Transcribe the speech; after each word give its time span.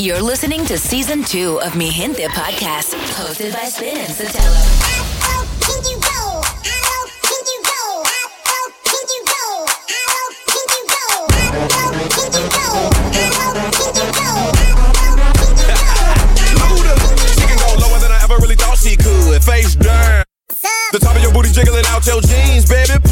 You're 0.00 0.22
listening 0.22 0.64
to 0.66 0.78
season 0.78 1.24
two 1.24 1.60
of 1.60 1.74
Mi 1.74 1.90
Gente 1.90 2.28
podcast, 2.28 2.94
hosted 3.18 3.52
by 3.52 3.64
Spin 3.64 3.96
and 3.98 4.08
Sotelo. 4.08 4.94
Face 19.40 19.76
down. 19.76 20.24
The 20.92 20.98
top 20.98 21.16
of 21.16 21.22
your 21.22 21.32
booty 21.32 21.50
jiggling 21.50 21.84
out 21.86 22.06
your 22.06 22.20
jeans, 22.20 22.68
baby. 22.68 23.07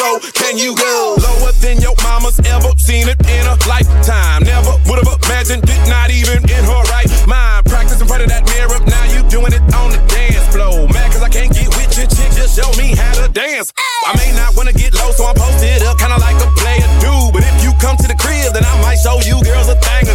Low 0.00 0.18
can 0.32 0.56
you 0.56 0.74
go? 0.74 1.16
Lower 1.20 1.52
than 1.60 1.80
your 1.80 1.94
mama's 2.02 2.40
ever 2.48 2.72
seen 2.76 3.08
it 3.08 3.20
in 3.28 3.44
a 3.46 3.56
lifetime. 3.68 4.42
Never 4.42 4.72
would 4.88 4.98
have 5.04 5.12
imagined 5.24 5.64
it, 5.68 5.80
not 5.88 6.10
even 6.10 6.42
in 6.42 6.62
her 6.64 6.82
right 6.88 7.06
mind. 7.28 7.66
Practice 7.66 8.00
in 8.00 8.08
front 8.08 8.24
of 8.24 8.28
that 8.32 8.48
mirror, 8.48 8.80
now 8.88 9.04
you 9.12 9.20
doing 9.28 9.52
it 9.52 9.62
on 9.76 9.92
the 9.92 10.00
dance 10.08 10.46
floor. 10.48 10.88
Mad 10.88 11.12
cause 11.12 11.22
I 11.22 11.28
can't 11.28 11.52
get 11.52 11.68
with 11.76 11.92
your 11.96 12.08
chick, 12.08 12.32
just 12.32 12.56
show 12.56 12.70
me 12.80 12.96
how 12.96 13.12
to 13.20 13.28
dance. 13.30 13.72
I 14.08 14.16
may 14.16 14.32
not 14.32 14.56
wanna 14.56 14.72
get 14.72 14.94
low, 14.94 15.12
so 15.12 15.26
I'm 15.26 15.36
posted 15.36 15.82
up, 15.84 15.98
kinda 15.98 16.18
like 16.18 16.38
a 16.40 16.48
player 16.56 16.88
dude. 17.04 17.32
But 17.32 17.44
if 17.44 17.62
you 17.62 17.70
come 17.78 17.96
to 18.00 18.08
the 18.08 18.16
crib, 18.16 18.52
then 18.56 18.64
I 18.64 18.74
might 18.82 18.98
show 18.98 19.20
you 19.22 19.38
girls 19.44 19.68
a 19.68 19.76
thing 19.76 20.09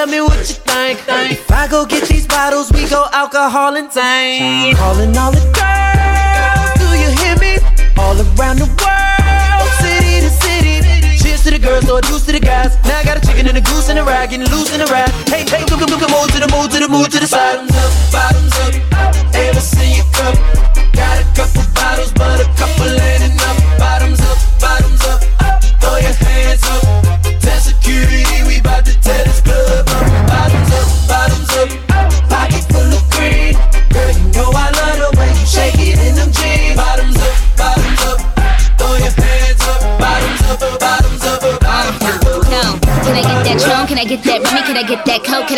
tell 0.00 0.08
me 0.08 0.20
what 0.22 0.38
you 0.48 0.56
think. 0.64 0.98
If 1.30 1.50
I 1.50 1.68
go 1.68 1.84
get 1.84 2.08
these 2.08 2.26
bottles, 2.26 2.72
we 2.72 2.88
go 2.88 3.06
alcohol 3.12 3.76
and 3.76 3.90
tank. 3.90 4.76
Calling 4.78 5.14
all 5.16 5.30
the 5.30 5.44
girls, 5.52 6.72
do 6.80 6.88
you 7.02 7.10
hear 7.20 7.36
me? 7.36 7.60
All 8.00 8.16
around 8.16 8.56
the 8.64 8.68
world, 8.80 9.70
city 9.84 10.24
to 10.24 10.30
city. 10.40 10.76
Cheers 11.20 11.42
to 11.44 11.50
the 11.50 11.58
girls, 11.58 11.90
or 11.90 12.00
deuce 12.00 12.24
to 12.26 12.32
the 12.32 12.40
guys. 12.40 12.72
Now 12.84 13.00
I 13.00 13.04
got 13.04 13.18
a 13.18 13.26
chicken 13.26 13.46
and 13.46 13.58
a 13.58 13.60
goose 13.60 13.90
and 13.90 13.98
a 13.98 14.04
rag, 14.04 14.30
getting 14.30 14.48
loose 14.48 14.74
in 14.74 14.80
a 14.80 14.86
ride. 14.86 15.10
Hey, 15.28 15.44
hey, 15.44 15.64
come, 15.68 15.78
come, 15.78 15.90
come, 16.00 16.10
move 16.10 16.32
to 16.32 16.40
the 16.40 16.48
move 16.48 16.70
to 16.72 16.78
the 16.80 16.88
move 16.88 17.08
to 17.10 17.20
the 17.20 17.26
side. 17.26 17.68
Bottoms 17.68 17.76
up, 17.76 18.12
bottoms 18.12 18.94
up. 18.94 18.99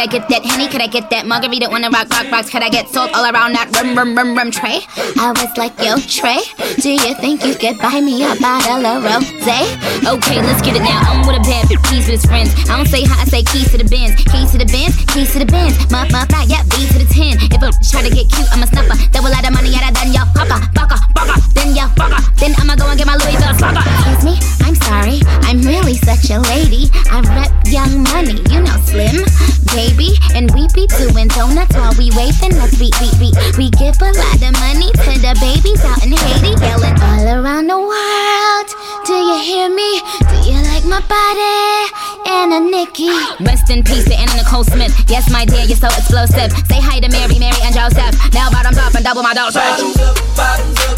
I 0.03 0.07
get 0.07 0.27
that 0.35 0.43
Henny? 0.43 0.67
Could 0.67 0.83
I 0.83 0.91
get 0.91 1.15
that 1.15 1.31
Margarita? 1.31 1.71
Wanna 1.71 1.87
rock, 1.87 2.11
rock, 2.11 2.27
rocks? 2.27 2.51
Can 2.51 2.59
I 2.59 2.67
get 2.75 2.91
salt 2.91 3.15
all 3.15 3.23
around 3.23 3.55
that 3.55 3.71
rum, 3.71 3.95
rum, 3.95 4.19
rum, 4.19 4.35
rum 4.35 4.51
tray? 4.51 4.83
I 5.15 5.31
was 5.31 5.55
like, 5.55 5.79
yo, 5.79 5.95
Trey, 6.11 6.43
do 6.83 6.91
you 6.91 7.15
think 7.23 7.47
you 7.47 7.55
could 7.55 7.79
buy 7.79 8.03
me 8.03 8.27
a 8.27 8.35
bottle 8.43 8.83
of 8.83 9.07
rosé? 9.07 9.63
Okay, 10.03 10.43
let's 10.43 10.59
get 10.59 10.75
it 10.75 10.83
now. 10.83 11.07
I'm 11.07 11.23
with 11.23 11.39
a 11.39 11.45
bad 11.47 11.71
bitch, 11.71 11.79
keys 11.87 12.11
with 12.11 12.19
his 12.19 12.27
friends. 12.27 12.51
I 12.67 12.83
don't 12.83 12.91
say 12.91 13.07
hi, 13.07 13.23
I 13.23 13.31
say 13.31 13.47
keys 13.47 13.71
to 13.71 13.79
the 13.79 13.87
bins. 13.87 14.19
Keys 14.27 14.51
to 14.51 14.59
the 14.59 14.67
bins, 14.67 14.99
keys 15.15 15.31
to 15.35 15.39
the 15.39 15.47
bins. 15.47 15.79
Muff, 15.95 16.11
muff, 16.11 16.27
right, 16.35 16.51
yeah, 16.51 16.67
B 16.67 16.83
to 16.83 16.99
the 16.99 17.07
10. 17.07 17.39
If 17.55 17.63
a 17.63 17.71
try 17.87 18.03
to 18.03 18.11
get 18.11 18.27
cute, 18.27 18.51
I'm 18.51 18.59
a 18.59 18.67
snuffer. 18.67 18.99
Double 19.15 19.31
lot 19.31 19.47
of 19.47 19.55
money, 19.55 19.71
out 19.79 19.87
yeah, 19.87 19.95
then 19.95 20.11
ya 20.11 20.27
hopper, 20.35 20.59
bucker, 20.75 20.99
bucker, 21.15 21.39
then 21.55 21.79
ya 21.79 21.87
fucker. 21.95 22.19
Then 22.43 22.59
I'ma 22.59 22.75
go 22.75 22.91
and 22.91 22.99
get 22.99 23.07
my 23.07 23.15
Louis 23.23 23.39
Vuitton 23.39 23.55
slugger. 23.55 23.87
Excuse 23.87 24.27
me, 24.27 24.35
I'm 24.67 24.75
sorry, 24.83 25.23
I'm 25.47 25.63
really 25.63 25.95
such 25.95 26.27
a 26.35 26.43
lady. 26.43 26.91
I 27.07 27.23
rep 27.39 27.55
young 27.71 28.03
money, 28.03 28.43
you 28.51 28.67
know, 28.67 28.75
slim, 28.91 29.23
baby. 29.71 29.92
And 29.93 30.49
we 30.57 30.65
be 30.73 30.87
doing 30.97 31.29
donuts 31.29 31.77
while 31.77 31.93
we 32.01 32.09
waving 32.17 32.57
us. 32.57 32.73
We, 32.81 32.89
we, 32.97 33.09
we, 33.21 33.29
we 33.61 33.67
give 33.77 34.01
a 34.01 34.09
lot 34.09 34.41
of 34.41 34.53
money 34.57 34.89
to 34.89 35.13
the 35.21 35.37
babies 35.37 35.85
out 35.85 36.01
in 36.01 36.17
Haiti, 36.17 36.57
yelling 36.65 36.97
all 36.97 37.29
around 37.29 37.69
the 37.69 37.77
world. 37.77 38.69
Do 39.05 39.13
you 39.13 39.37
hear 39.45 39.69
me? 39.69 40.01
Do 40.33 40.37
you 40.49 40.57
like 40.73 40.89
my 40.89 41.05
body? 41.05 41.93
Anna 42.25 42.61
Nikki. 42.65 43.13
Rest 43.45 43.69
in 43.69 43.85
peace 43.85 44.09
to 44.09 44.15
Anna 44.17 44.33
Nicole 44.41 44.65
Smith. 44.65 44.97
Yes, 45.11 45.31
my 45.31 45.45
dear, 45.45 45.65
you're 45.69 45.77
so 45.77 45.89
explosive. 45.93 46.51
Say 46.73 46.81
hi 46.81 46.99
to 47.01 47.09
Mary, 47.13 47.39
Mary, 47.39 47.61
and 47.61 47.75
Joseph. 47.77 48.17
Now 48.33 48.49
bottoms 48.49 48.79
up 48.79 48.95
and 48.95 49.05
double 49.05 49.23
my 49.23 49.35
dosage. 49.35 49.61
Bottoms 49.61 50.01
up, 50.01 50.17
bottoms 50.33 50.81
up. 50.89 50.97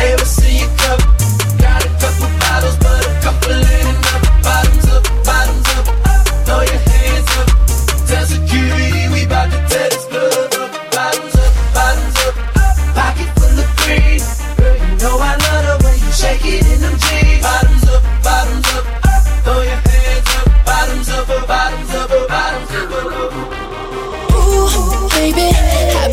Ever 0.00 0.24
see 0.24 0.64
you 0.64 0.68
cup? 0.80 0.98
Got 1.60 1.84
a 1.84 1.90
couple 2.00 2.32
bottles, 2.40 2.76
but 2.80 3.04
a 3.04 3.12
couple 3.20 3.52
ain't 3.52 3.92
enough. 3.92 4.24
Bottoms 4.40 4.86
up, 4.88 5.04
bottoms 5.20 5.68
up. 5.76 5.84
Throw 6.48 6.60
your 6.64 6.81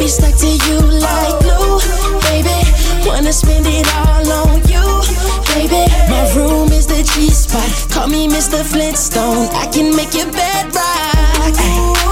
stuck 0.09 0.35
to 0.35 0.47
you 0.47 0.79
like 0.79 1.39
glue, 1.39 1.79
baby. 2.31 2.57
Wanna 3.05 3.31
spend 3.31 3.65
it 3.67 3.87
all 3.93 4.31
on 4.41 4.57
you, 4.67 4.85
baby. 5.53 5.85
My 6.09 6.23
room 6.35 6.71
is 6.71 6.87
the 6.87 7.03
G 7.03 7.29
spot. 7.29 7.69
Call 7.91 8.07
me 8.07 8.27
Mr. 8.27 8.63
Flintstone. 8.63 9.47
I 9.53 9.67
can 9.71 9.95
make 9.95 10.13
your 10.15 10.31
bed 10.31 10.65
rock. 10.73 10.83
I, 11.45 11.51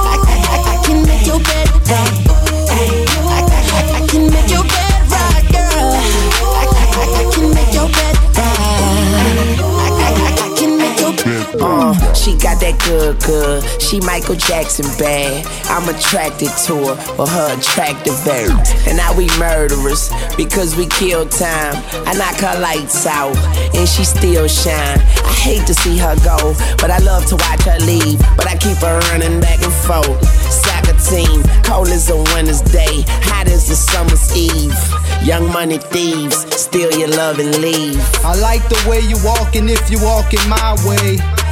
I, 0.03 0.15
I, 0.53 0.79
I 0.79 0.85
can 0.85 1.05
make 1.07 1.25
your 1.25 1.39
bed 1.39 1.89
rock. 1.89 2.26
Uh, 11.59 11.93
mm. 11.93 12.41
got 12.41 12.59
that 12.61 12.77
good, 12.85 13.19
good. 13.23 13.63
She 13.81 13.99
Michael 14.01 14.35
Jackson 14.35 14.85
bad. 14.97 15.45
I'm 15.69 15.87
attracted 15.89 16.51
to 16.67 16.75
her 16.75 16.95
for 17.17 17.27
her 17.27 17.57
attractive 17.57 18.15
air. 18.27 18.49
And 18.87 18.97
now 18.97 19.15
we 19.17 19.27
murderers 19.39 20.11
because 20.37 20.75
we 20.75 20.87
kill 20.87 21.27
time. 21.27 21.81
I 22.05 22.13
knock 22.13 22.37
her 22.41 22.59
lights 22.59 23.05
out 23.05 23.35
and 23.75 23.87
she 23.87 24.03
still 24.03 24.47
shine. 24.47 24.99
I 24.99 25.33
hate 25.33 25.65
to 25.67 25.73
see 25.73 25.97
her 25.97 26.15
go, 26.23 26.53
but 26.77 26.91
I 26.91 26.99
love 26.99 27.25
to 27.27 27.35
watch 27.35 27.63
her 27.63 27.79
leave. 27.85 28.19
But 28.37 28.47
I 28.47 28.55
keep 28.57 28.77
her 28.77 28.99
running 29.11 29.39
back 29.39 29.61
and 29.63 29.73
forth. 29.73 30.21
Soccer 30.51 30.97
team, 31.09 31.43
cold 31.63 31.89
as 31.89 32.09
a 32.09 32.17
winter's 32.33 32.61
day, 32.61 33.03
hot 33.25 33.47
as 33.47 33.67
the 33.67 33.75
summer's 33.75 34.35
eve. 34.35 34.77
Young 35.23 35.51
money 35.51 35.77
thieves, 35.77 36.37
steal 36.55 36.91
your 36.93 37.09
love 37.09 37.39
and 37.39 37.57
leave. 37.61 37.99
I 38.23 38.35
like 38.39 38.63
the 38.69 38.79
way 38.89 39.01
you 39.01 39.17
walking 39.23 39.69
if 39.69 39.89
you 39.89 39.97
walking 40.01 40.47
my 40.47 40.75
way. 40.85 41.17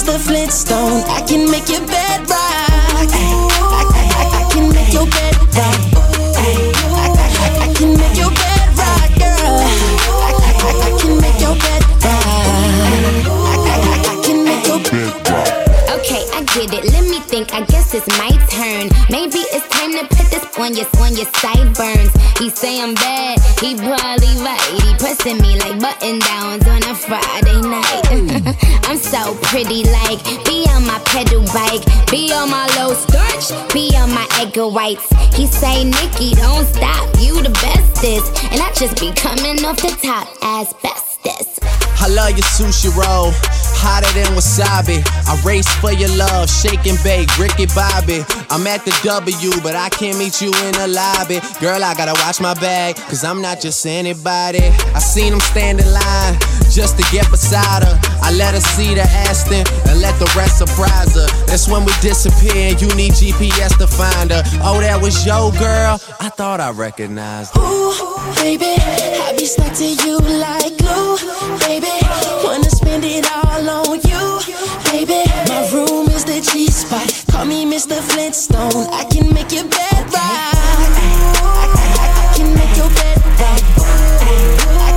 Mr. 0.00 0.18
Flintstone. 0.18 1.04
I 1.12 1.20
can 1.28 1.50
make 1.50 1.68
your 1.68 1.84
bed 1.86 2.20
rock. 2.20 2.32
I, 2.32 3.04
I, 3.12 3.84
I, 4.00 4.32
I 4.32 4.48
can 4.50 4.72
make 4.72 4.94
your 4.94 5.04
bed 5.04 5.36
rock. 5.52 5.76
I, 6.40 7.68
can 7.76 7.92
make 8.00 8.16
your 8.16 8.32
bed 8.32 8.64
girl. 9.20 9.60
I, 9.60 10.96
can 10.96 11.20
make 11.20 11.36
your 11.36 11.52
bed. 11.52 11.82
I, 12.00 12.08
can 14.24 14.40
make 14.42 14.64
your 14.64 14.80
bed. 14.88 15.12
Okay, 16.00 16.24
I 16.32 16.48
get 16.54 16.72
it. 16.72 16.90
Let 16.92 17.04
me 17.04 17.20
think. 17.20 17.52
I 17.52 17.60
guess 17.66 17.92
it's 17.92 18.08
my 18.16 18.30
turn. 18.48 18.88
Maybe 19.10 19.44
it's 19.52 19.68
time 19.68 19.92
to 19.92 20.08
put 20.08 20.30
this 20.32 20.48
on 20.56 20.76
your 20.80 20.88
on 21.04 21.12
your 21.14 21.28
sideburns. 21.36 22.12
He 22.38 22.48
say 22.48 22.80
I'm 22.80 22.94
bad. 22.94 23.38
He 23.60 23.76
probably 23.76 24.32
right. 24.40 24.64
He 24.80 24.94
pressing 24.96 25.42
me 25.42 25.58
like 25.60 25.78
button 25.78 26.20
downs 26.20 26.66
on 26.66 26.82
a 26.88 26.94
Friday. 26.94 27.60
I'm 28.90 28.98
so 28.98 29.36
pretty, 29.42 29.84
like 29.84 30.18
be 30.44 30.66
on 30.70 30.84
my 30.84 30.98
pedal 31.04 31.44
bike, 31.54 31.84
be 32.10 32.32
on 32.32 32.50
my 32.50 32.66
low 32.76 32.92
starch, 32.92 33.72
be 33.72 33.94
on 33.96 34.10
my 34.10 34.26
egg 34.40 34.56
whites. 34.56 35.08
He 35.36 35.46
say, 35.46 35.84
Nikki, 35.84 36.34
don't 36.34 36.66
stop. 36.66 37.08
You 37.20 37.40
the 37.40 37.50
bestest, 37.50 38.42
and 38.50 38.60
I 38.60 38.72
just 38.74 38.98
be 38.98 39.12
coming 39.12 39.64
off 39.64 39.76
the 39.76 39.96
top 40.02 40.26
as 40.42 40.72
bestest. 41.22 41.60
I 42.02 42.08
love 42.08 42.30
your 42.30 42.48
sushi 42.56 42.88
roll, 42.96 43.32
hotter 43.76 44.08
than 44.16 44.32
wasabi. 44.32 45.04
I 45.28 45.36
race 45.44 45.68
for 45.76 45.92
your 45.92 46.08
love, 46.16 46.48
shake 46.48 46.86
and 46.86 46.98
bake, 47.04 47.28
Ricky 47.38 47.66
Bobby. 47.74 48.24
I'm 48.48 48.66
at 48.66 48.84
the 48.84 48.92
W, 49.04 49.52
but 49.62 49.76
I 49.76 49.90
can't 49.90 50.16
meet 50.18 50.40
you 50.40 50.48
in 50.48 50.72
the 50.80 50.88
lobby. 50.88 51.40
Girl, 51.60 51.84
I 51.84 51.94
gotta 51.94 52.16
watch 52.24 52.40
my 52.40 52.54
bag, 52.54 52.96
cause 52.96 53.22
I'm 53.22 53.42
not 53.42 53.60
just 53.60 53.84
anybody. 53.84 54.64
I 54.96 54.98
seen 54.98 55.32
him 55.32 55.40
stand 55.40 55.80
in 55.80 55.92
line 55.92 56.38
just 56.70 56.96
to 56.96 57.04
get 57.12 57.28
beside 57.30 57.84
her. 57.84 58.00
I 58.22 58.32
let 58.32 58.54
her 58.54 58.60
see 58.60 58.94
the 58.94 59.02
Aston 59.02 59.66
and 59.88 60.00
let 60.00 60.18
the 60.18 60.32
rest 60.36 60.58
surprise 60.58 61.14
her. 61.14 61.26
That's 61.46 61.68
when 61.68 61.84
we 61.84 61.92
disappear 62.00 62.72
and 62.72 62.80
you 62.80 62.88
need 62.94 63.12
GPS 63.12 63.76
to 63.76 63.86
find 63.86 64.30
her. 64.30 64.42
Oh, 64.62 64.80
that 64.80 65.00
was 65.02 65.26
your 65.26 65.52
girl? 65.52 66.00
I 66.20 66.30
thought 66.30 66.60
I 66.60 66.70
recognized 66.70 67.54
her. 67.56 67.60
Ooh, 67.60 68.34
baby, 68.40 68.72
I 68.80 69.34
be 69.36 69.44
stuck 69.44 69.74
to 69.74 69.84
you 69.84 70.18
like 70.18 70.78
glue, 70.78 71.09
baby. 71.66 71.90
Wanna 72.44 72.70
spend 72.70 73.04
it 73.04 73.26
all 73.32 73.68
on 73.68 74.00
you, 74.02 74.40
baby. 74.90 75.22
My 75.48 75.68
room 75.72 76.08
is 76.08 76.24
the 76.24 76.40
G 76.40 76.66
spot. 76.66 77.08
Call 77.30 77.44
me 77.46 77.64
Mr. 77.64 77.98
Flintstone. 78.00 78.86
I 78.92 79.04
can 79.04 79.32
make 79.32 79.52
your 79.52 79.64
bed 79.64 80.04
rock. 80.12 80.54
I, 81.42 81.66
I 82.22 82.36
can 82.36 82.54
make 82.54 82.76
your 82.76 82.90
bed 82.90 83.18
rock. 83.40 83.62
I, 84.20 84.90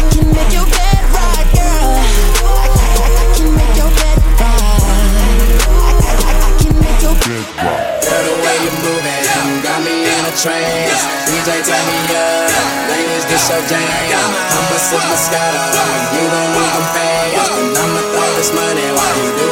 I 0.00 0.04
can 0.12 0.26
make 0.34 0.52
your 0.52 0.66
bed 0.66 1.02
rock, 1.14 1.46
girl. 1.54 1.92
I 2.58 3.26
can 3.36 3.48
make 3.54 3.74
your 3.76 3.90
bed 4.00 4.18
rock. 4.40 4.82
I 6.38 6.52
can 6.58 6.74
make 6.82 7.02
your 7.02 7.14
bed 7.22 7.46
rock. 7.62 8.02
Girl, 8.02 8.22
the 8.28 8.34
way 8.42 8.56
you 8.64 8.72
moving, 8.82 9.22
you 9.46 9.62
got 9.62 9.78
me 9.84 9.94
in 10.10 10.22
a 10.26 10.32
trance. 10.36 11.21
Up, 11.42 11.48
ladies, 12.88 13.26
this 13.26 13.50
your 13.50 13.58
jam. 13.66 13.82
I'ma 13.82 14.78
sip 14.78 15.02
Moscato, 15.10 15.58
you 16.14 16.22
gon' 16.30 16.50
move 16.54 16.70
them 16.70 16.86
fast. 16.94 17.50
And 17.58 17.78
I'ma 17.78 18.00
throw 18.14 18.30
this 18.38 18.54
money 18.54 18.86
while 18.94 19.16
you 19.18 19.30
do 19.36 19.51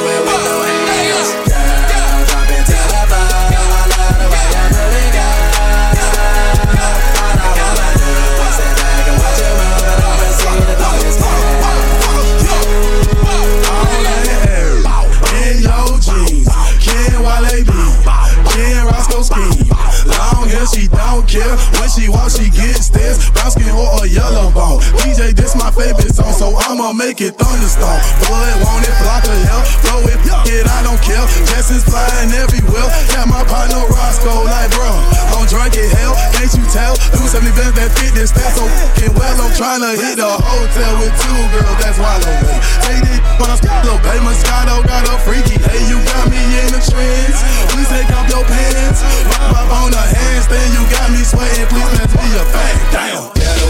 she 20.71 20.87
don't 20.87 21.27
care. 21.27 21.57
When 21.79 21.89
she 21.91 22.07
walks, 22.09 22.39
she 22.39 22.51
gets 22.51 22.89
this. 22.91 23.31
Brown 23.31 23.51
or 23.75 24.05
a 24.05 24.09
yellow 24.09 24.51
bone. 24.55 24.81
DJ, 25.03 25.35
this 25.35 25.57
my 25.59 25.71
favorite 25.71 26.15
song, 26.15 26.33
so 26.33 26.55
I'ma 26.55 26.93
make 26.93 27.21
it 27.21 27.35
thunderstorm. 27.35 27.99
Blood, 28.27 28.55
want 28.63 28.87
it, 28.87 28.95
block 29.03 29.27
of 29.27 29.39
hell. 29.51 29.63
Blow 29.83 30.01
it, 30.07 30.19
it, 30.47 30.67
I 30.67 30.81
don't 30.87 31.01
care. 31.03 31.23
Jessens 31.51 31.83
flying 31.83 32.31
everywhere. 32.31 32.87
Yeah, 33.11 33.27
my 33.27 33.43
partner 33.51 33.83
Roscoe, 33.91 34.47
like, 34.47 34.71
bro, 34.71 34.91
I'm 35.35 35.47
drunk 35.51 35.75
as 35.75 35.91
hell. 35.99 36.15
Can't 36.37 36.53
you 36.55 36.65
tell? 36.71 36.95
Do 37.15 37.23
something 37.27 37.55
better 37.59 37.75
that 37.75 37.91
fit 37.99 38.15
this 38.15 38.31
stat 38.31 38.55
so 38.55 38.67
fucking 38.67 39.15
well. 39.19 39.37
I'm 39.41 39.53
tryna 39.57 39.99
hit 39.99 40.23
the 40.23 40.29
hotel 40.29 40.93
with 41.03 41.15
two 41.19 41.41
girls, 41.51 41.79
that's 41.83 41.99
why 41.99 42.15
I'm 42.15 42.23
late. 42.47 42.63
Take 42.87 43.03
this 43.07 43.21
when 43.41 43.49
I'm 43.49 43.61
little 43.81 43.97
baby 44.05 44.21
Moscato 44.21 44.85
got 44.85 45.09
a 45.09 45.17
freaky. 45.25 45.57
Hey, 45.57 45.81
you 45.89 45.97
got 46.05 46.29
me 46.29 46.37
in 46.61 46.69
the 46.77 46.83
trance. 46.85 47.41
Please 47.73 47.89
take 47.89 48.13
off 48.13 48.29
your 48.29 48.45
pants. 48.45 49.01
Pop 49.33 49.57
up 49.57 49.73
on 49.81 49.91
the 49.91 50.05
handstand, 50.05 50.60
you 50.75 50.83
got 50.91 51.09
me 51.11 51.23
sweating. 51.25 51.67
Please 51.69 51.91
pass 51.97 52.13
me 52.17 52.29
a 52.37 52.45
bag. 52.53 52.77
Damn. 52.93 53.33
The 53.33 53.67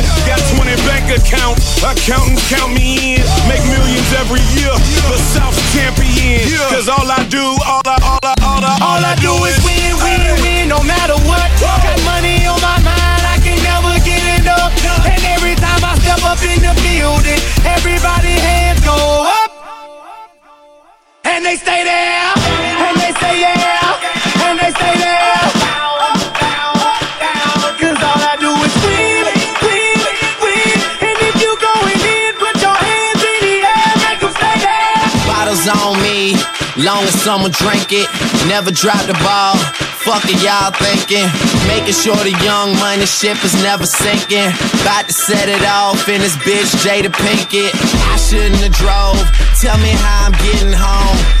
Got 0.27 0.39
20 0.55 0.75
bank 0.87 1.09
accounts, 1.11 1.81
accountants 1.83 2.43
count 2.49 2.73
me 2.73 3.17
in. 3.17 3.23
Make 3.49 3.63
millions 3.67 4.09
every 4.21 4.43
year, 4.55 4.71
the 5.11 5.19
South 5.33 5.55
champion. 5.73 6.41
Cause 6.69 6.87
all 6.87 7.09
I 7.09 7.23
do, 7.27 7.41
all 7.67 7.83
I, 7.85 7.97
all 8.03 8.23
I, 8.23 8.33
all 8.45 8.63
I, 8.63 8.73
All 8.81 9.03
I 9.03 9.15
do 9.19 9.33
is 9.49 9.57
win, 9.65 9.91
win, 10.03 10.21
win, 10.43 10.63
no 10.69 10.79
matter 10.83 11.17
what. 11.27 11.47
Got 11.59 11.99
money 12.05 12.45
on 12.45 12.59
my 12.61 12.77
mind, 12.85 13.23
I 13.27 13.37
can 13.43 13.57
never 13.63 13.93
get 14.05 14.23
enough. 14.39 14.71
And 15.05 15.21
every 15.35 15.55
time 15.55 15.81
I 15.83 15.97
step 15.99 16.21
up 16.23 16.39
in 16.43 16.59
the 16.61 16.73
building, 16.85 17.39
everybody 17.65 18.33
hands 18.39 18.79
go 18.85 18.95
up. 19.25 19.49
And 21.25 21.45
they 21.45 21.55
stay 21.55 21.83
there, 21.83 22.33
on 35.79 35.95
me, 36.03 36.35
long 36.77 37.03
as 37.03 37.15
someone 37.21 37.51
drink 37.51 37.91
it. 37.91 38.07
Never 38.47 38.71
drop 38.71 39.01
the 39.07 39.17
ball. 39.23 39.55
Fuck 40.03 40.25
it, 40.25 40.41
y'all 40.41 40.71
thinking. 40.71 41.29
Making 41.67 41.93
sure 41.93 42.17
the 42.17 42.35
young 42.43 42.75
money 42.77 43.05
ship 43.05 43.37
is 43.43 43.53
never 43.61 43.85
sinking. 43.85 44.49
About 44.81 45.07
to 45.07 45.13
set 45.13 45.47
it 45.47 45.63
off 45.65 46.09
in 46.09 46.21
this 46.21 46.35
bitch, 46.37 46.73
Jada 46.83 47.11
Pinkett. 47.13 47.71
I 48.11 48.17
shouldn't 48.17 48.61
have 48.61 48.73
drove. 48.73 49.21
Tell 49.61 49.77
me 49.77 49.91
how 49.91 50.25
I'm 50.27 50.33
getting 50.43 50.73
home. 50.73 51.40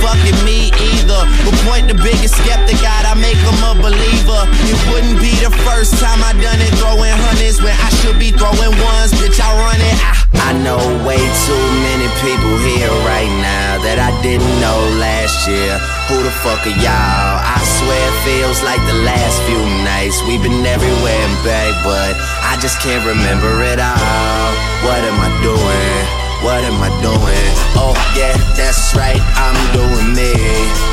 fucking 0.00 0.38
me 0.46 0.72
either. 0.72 1.22
But 1.44 1.54
point 1.66 1.88
the 1.88 1.98
biggest 1.98 2.38
skeptic 2.38 2.80
out, 2.86 3.04
I 3.04 3.14
make 3.18 3.38
him 3.38 3.58
a 3.66 3.74
believer. 3.76 4.42
It 4.68 4.78
wouldn't 4.92 5.18
be 5.20 5.32
the 5.42 5.52
first 5.68 5.98
time 5.98 6.20
I 6.22 6.32
done 6.38 6.60
it, 6.62 6.72
throwing 6.78 7.12
hundreds 7.12 7.60
when 7.60 7.74
I 7.74 7.90
should 8.00 8.18
be 8.18 8.30
throwing 8.32 8.72
ones. 8.80 9.12
Bitch, 9.18 9.38
I 9.40 9.50
run 9.60 9.80
it. 9.80 9.96
I, 10.00 10.12
I 10.48 10.50
know 10.58 10.80
way 11.06 11.20
too 11.46 11.64
many 11.86 12.08
people 12.24 12.54
here 12.66 12.90
right 13.06 13.30
now 13.40 13.78
that 13.86 13.98
I 13.98 14.10
didn't 14.22 14.52
know 14.58 14.78
last 14.98 15.46
year. 15.46 15.78
Who 16.10 16.22
the 16.22 16.34
fuck 16.42 16.66
are 16.66 16.78
y'all? 16.82 17.38
I 17.40 17.58
swear 17.62 18.02
it 18.02 18.16
feels 18.26 18.58
like 18.62 18.82
the 18.90 18.98
last 19.06 19.38
few 19.46 19.62
nights. 19.86 20.18
We've 20.26 20.42
been 20.42 20.66
everywhere 20.66 21.20
and 21.22 21.38
back, 21.46 21.72
but 21.86 22.18
I 22.42 22.58
just 22.60 22.80
can't 22.80 23.06
remember 23.06 23.62
it 23.62 23.78
all. 23.78 24.50
What 24.82 25.00
am 25.06 25.18
I 25.20 25.30
doing? 25.42 26.21
What 26.42 26.64
am 26.64 26.82
I 26.82 26.90
doing? 27.00 27.52
Oh, 27.78 27.94
yeah, 28.18 28.34
that's 28.58 28.94
right. 28.96 29.22
I'm 29.38 29.54
doing 29.70 30.10
me. 30.10 30.34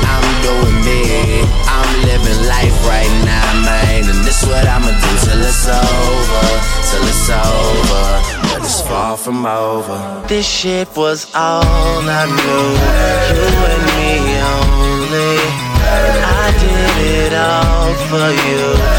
I'm 0.06 0.26
doing 0.46 0.78
me. 0.86 1.42
I'm 1.66 1.90
living 2.06 2.40
life 2.46 2.78
right 2.86 3.10
now, 3.26 3.48
man. 3.66 4.06
And 4.06 4.24
this 4.24 4.46
what 4.46 4.64
I'ma 4.64 4.94
do 4.94 5.10
till 5.26 5.42
it's 5.42 5.66
over. 5.66 6.46
Till 6.86 7.02
it's 7.02 7.28
over. 7.30 8.06
But 8.46 8.62
it's 8.62 8.80
far 8.80 9.16
from 9.16 9.44
over. 9.44 9.98
This 10.28 10.46
shit 10.46 10.88
was 10.96 11.34
all 11.34 11.64
I 11.66 12.24
knew. 12.30 12.70
You 13.34 13.50
and 13.74 13.84
me 13.98 14.12
only. 14.54 15.34
I 15.82 16.46
did 16.62 16.96
it 17.26 17.34
all 17.34 17.90
for 18.06 18.30
you. 18.46 18.89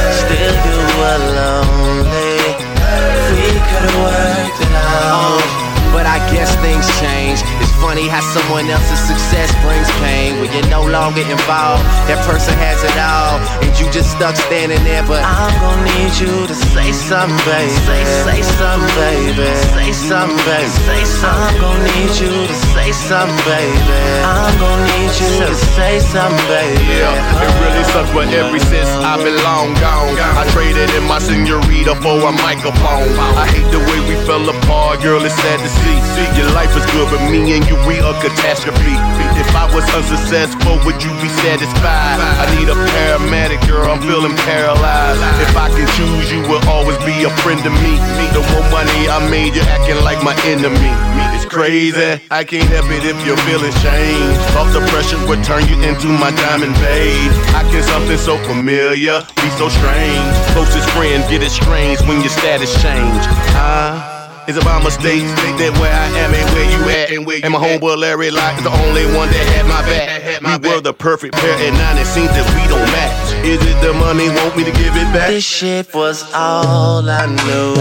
But 6.02 6.10
I 6.10 6.32
guess 6.34 6.56
things 6.56 6.88
change. 7.00 7.61
Funny 7.82 8.08
how 8.08 8.22
someone 8.22 8.70
else's 8.70 9.02
success 9.10 9.50
brings 9.66 9.90
pain 9.98 10.38
when 10.40 10.54
you're 10.54 10.70
no 10.70 10.86
longer 10.86 11.26
involved. 11.26 11.82
That 12.06 12.22
person 12.30 12.54
has 12.62 12.78
it 12.86 12.94
all, 12.94 13.42
and 13.66 13.74
you 13.82 13.90
just 13.90 14.14
stuck 14.14 14.38
standing 14.38 14.78
there. 14.86 15.02
But 15.02 15.26
I'm 15.26 15.50
gonna 15.58 15.90
need 15.90 16.14
you 16.22 16.30
to 16.46 16.54
say 16.54 16.94
something, 16.94 17.34
baby. 17.42 17.74
Say, 17.90 18.06
say 18.22 18.40
something, 18.46 18.86
baby. 19.02 19.50
Say 19.74 19.90
something, 19.98 20.38
baby. 20.46 20.70
Say 20.86 21.04
something. 21.10 21.42
I'm 21.42 21.58
gonna 21.58 21.90
need 21.98 22.14
you 22.22 22.32
to 22.46 22.56
say 22.70 22.94
something, 22.94 23.42
baby. 23.50 23.98
I'm 24.30 24.54
gonna 24.62 24.86
need 24.86 25.14
you 25.18 25.32
to 25.50 25.56
say 25.74 25.98
something, 26.06 26.38
baby. 26.54 26.86
Yeah, 26.86 27.18
it 27.18 27.52
really 27.66 27.86
sucks, 27.90 28.14
but 28.14 28.30
ever 28.30 28.62
since 28.62 28.94
I've 29.02 29.26
been 29.26 29.42
long 29.42 29.74
gone, 29.82 30.14
I 30.22 30.46
traded 30.54 30.94
in 30.94 31.04
my 31.10 31.18
senorita 31.18 31.98
for 31.98 32.30
a 32.30 32.32
microphone. 32.46 33.10
I 33.42 33.50
hate 33.50 33.68
the 33.74 33.82
way 33.82 34.00
we 34.06 34.16
fell 34.30 34.46
apart, 34.46 35.02
girl. 35.02 35.26
It's 35.26 35.34
sad 35.42 35.58
to 35.58 35.72
see. 35.82 35.98
Your 36.38 36.54
life 36.54 36.72
is 36.78 36.86
good, 36.94 37.10
but 37.10 37.26
me 37.26 37.58
and 37.58 37.66
you, 37.72 37.80
we 37.88 37.96
a 38.04 38.12
catastrophe. 38.20 38.96
If 39.40 39.48
I 39.56 39.64
was 39.72 39.88
unsuccessful, 39.96 40.76
would 40.84 41.00
you 41.00 41.12
be 41.24 41.32
satisfied? 41.40 42.20
I 42.20 42.46
need 42.60 42.68
a 42.68 42.76
paramedic, 42.76 43.64
girl. 43.68 43.88
I'm 43.88 44.04
feeling 44.04 44.36
paralyzed. 44.44 45.24
If 45.40 45.56
I 45.56 45.72
can 45.72 45.88
choose, 45.96 46.28
you 46.28 46.44
will 46.52 46.62
always 46.68 47.00
be 47.08 47.24
a 47.24 47.32
friend 47.42 47.64
to 47.64 47.72
me. 47.72 47.96
The 48.36 48.44
more 48.52 48.68
money 48.68 49.08
I 49.08 49.24
made, 49.32 49.56
you're 49.56 49.72
acting 49.72 50.04
like 50.04 50.20
my 50.24 50.36
enemy. 50.44 50.92
It's 51.32 51.48
crazy. 51.48 52.20
I 52.30 52.44
can't 52.44 52.68
help 52.68 52.92
it 52.92 53.08
if 53.08 53.18
you're 53.26 53.40
feeling 53.48 53.74
change. 53.80 54.38
Off 54.60 54.70
the 54.76 54.84
pressure 54.92 55.20
would 55.28 55.44
turn 55.44 55.64
you 55.72 55.80
into 55.88 56.08
my 56.12 56.32
diamond 56.44 56.76
babe. 56.84 57.32
I 57.56 57.64
can 57.72 57.84
something 57.84 58.18
so 58.18 58.36
familiar 58.44 59.24
be 59.40 59.50
so 59.56 59.70
strange. 59.70 60.34
Closest 60.52 60.90
friend 60.92 61.24
get 61.32 61.42
it 61.42 61.52
strange 61.52 62.02
when 62.04 62.20
your 62.20 62.34
status 62.34 62.74
change. 62.82 63.24
Ah. 63.56 64.21
Is 64.48 64.58
it 64.58 64.66
my 64.66 64.84
mistake 64.84 65.22
that 65.62 65.72
where 65.80 65.94
I 65.94 66.08
am 66.18 66.34
ain't 66.34 66.50
where 66.52 66.66
you 66.66 66.82
at? 66.90 67.44
And 67.44 67.54
my 67.54 67.60
homeboy 67.60 67.96
Larry 67.98 68.32
Locke 68.32 68.58
is 68.58 68.64
the 68.64 68.74
only 68.86 69.06
one 69.06 69.30
that 69.30 69.46
had 69.54 69.66
my 69.70 69.82
back. 69.86 70.42
We 70.42 70.70
were 70.70 70.82
the 70.82 70.94
perfect 70.94 71.36
pair, 71.36 71.56
and 71.62 71.76
now 71.78 71.94
it 71.96 72.06
seems 72.06 72.30
that 72.30 72.48
we 72.58 72.64
don't 72.68 72.90
match. 72.90 73.46
Is 73.46 73.62
it 73.62 73.78
the 73.86 73.94
money 73.94 74.30
want 74.30 74.58
me 74.58 74.64
to 74.64 74.72
give 74.72 74.96
it 74.98 75.10
back? 75.14 75.30
This 75.30 75.46
shit 75.46 75.94
was 75.94 76.24
all 76.34 77.08
I 77.08 77.28
knew. 77.28 77.78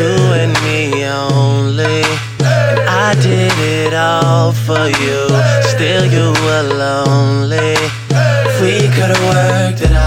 You 0.00 0.16
and 0.32 0.54
me 0.64 1.04
only. 1.04 2.02
And 2.40 2.80
I 2.88 3.14
did 3.20 3.52
it 3.58 3.92
all 3.94 4.52
for 4.52 4.88
you. 4.88 5.28
Still, 5.76 6.04
you 6.08 6.32
were 6.44 6.64
lonely. 6.72 7.76
We 8.64 8.88
could've 8.96 9.22
worked 9.28 9.82
it 9.82 9.92
out. 9.92 9.97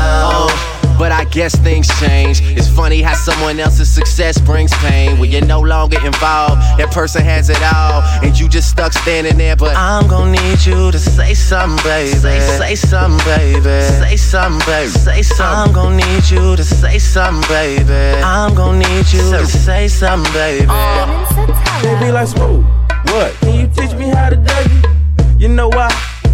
But 1.02 1.12
I 1.12 1.24
guess 1.26 1.56
things 1.56 1.88
change. 2.00 2.42
It's 2.56 2.68
funny 2.68 3.02
how 3.02 3.16
someone 3.16 3.60
else's 3.60 3.90
success 3.90 4.40
brings 4.40 4.72
pain. 4.86 5.18
When 5.18 5.32
you're 5.32 5.44
no 5.44 5.60
longer 5.60 5.98
involved, 6.06 6.62
that 6.78 6.92
person 6.92 7.24
has 7.24 7.50
it 7.50 7.58
all. 7.74 8.04
And 8.22 8.40
you 8.40 8.48
just 8.48 8.70
stuck 8.70 8.94
standing 8.94 9.36
there. 9.36 9.56
But 9.56 9.76
I'm 9.76 10.08
gonna 10.08 10.30
need 10.30 10.64
you 10.64 10.92
to 10.92 11.00
say 11.00 11.34
something, 11.34 11.84
baby. 11.84 12.16
Say, 12.20 12.40
say 12.40 12.76
something, 12.76 13.18
baby. 13.26 13.64
Say 13.64 14.16
something, 14.16 14.64
baby. 14.68 14.90
Say 14.90 15.24
something. 15.24 15.44
I'm 15.44 15.74
gonna 15.74 15.98
need 15.98 16.30
you 16.30 16.56
to 16.56 16.64
say 16.64 17.00
something, 17.00 17.50
baby. 17.50 18.22
I'm 18.22 18.54
gonna 18.54 18.78
need 18.78 19.12
you 19.12 19.24
to 19.32 19.48
say 19.48 19.88
something, 19.88 20.32
baby. 20.34 20.68
Oh. 20.70 21.82
They 21.82 21.98
be 22.00 22.12
like, 22.12 22.28
Smooth, 22.28 22.64
what? 23.06 23.34
Can 23.40 23.60
you 23.60 23.68
teach 23.74 23.98
me 23.98 24.10
how 24.10 24.30
to 24.30 24.36
dougie? 24.36 25.42
You 25.42 25.48
know 25.48 25.68
why? 25.68 25.90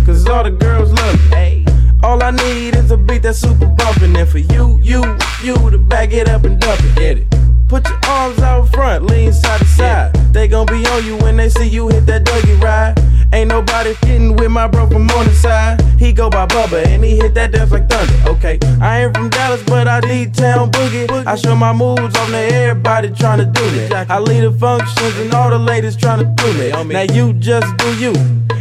Cause 0.06 0.28
all 0.28 0.44
the 0.44 0.52
girls 0.52 0.92
love 0.92 1.32
me. 1.32 1.67
All 2.04 2.22
I 2.22 2.32
need 2.32 2.75
is 2.75 2.92
a 2.92 2.98
beat 2.98 3.24
that's 3.24 3.39
super 3.39 3.66
bumpin'. 3.66 4.16
And 4.16 4.30
for 4.30 4.38
you, 4.38 4.80
you, 4.82 5.01
you 5.44 5.56
to 5.72 5.77
back 5.77 6.13
it 6.13 6.30
up 6.30 6.44
and 6.44 6.60
dump 6.60 6.80
it. 6.84 6.96
Get 6.96 7.18
it. 7.18 7.27
Put 7.68 7.89
your 7.89 8.00
arms 8.08 8.39
out 8.39 8.70
front, 8.70 9.06
lean 9.08 9.34
side 9.34 9.60
to 9.60 9.66
side. 9.66 10.13
They 10.32 10.48
gon' 10.48 10.68
be 10.68 10.86
on 10.88 11.06
you 11.06 11.18
when 11.18 11.36
they 11.36 11.50
see 11.50 11.68
you 11.68 11.89
hit 11.89 12.06
that 12.06 12.24
Dougie 12.24 12.62
ride. 12.62 12.98
Ain't 13.34 13.50
nobody 13.50 13.94
getting 14.04 14.38
with 14.38 14.51
my 14.51 14.68
bro 14.68 14.88
from 14.88 15.10
on 15.10 15.25
the 15.25 15.34
side. 15.34 15.82
He 16.00 16.13
go 16.13 16.30
by 16.30 16.46
Bubba 16.46 16.86
and 16.86 17.04
he 17.04 17.18
hit 17.18 17.34
that 17.34 17.51
dance 17.51 17.72
like 17.72 17.89
thunder. 17.89 18.30
Okay, 18.30 18.58
I 18.80 19.04
ain't 19.04 19.18
from 19.18 19.30
Dallas, 19.30 19.62
but 19.63 19.88
I 19.88 20.00
need 20.01 20.34
town 20.34 20.72
boogie. 20.72 21.10
I 21.25 21.36
show 21.36 21.56
my 21.56 21.74
moves 21.74 22.16
on 22.16 22.32
to 22.32 22.38
everybody 22.38 23.10
tryna 23.10 23.51
do 23.51 23.72
me. 23.72 23.94
I 23.94 24.20
lead 24.20 24.42
the 24.42 24.51
functions 24.51 25.18
and 25.18 25.34
all 25.34 25.50
the 25.50 25.60
ladies 25.60 25.98
tryna 25.98 26.34
do 26.38 26.54
me. 26.54 26.94
Now 26.94 27.13
you 27.13 27.34
just 27.34 27.75
do 27.77 27.98
you, 27.98 28.13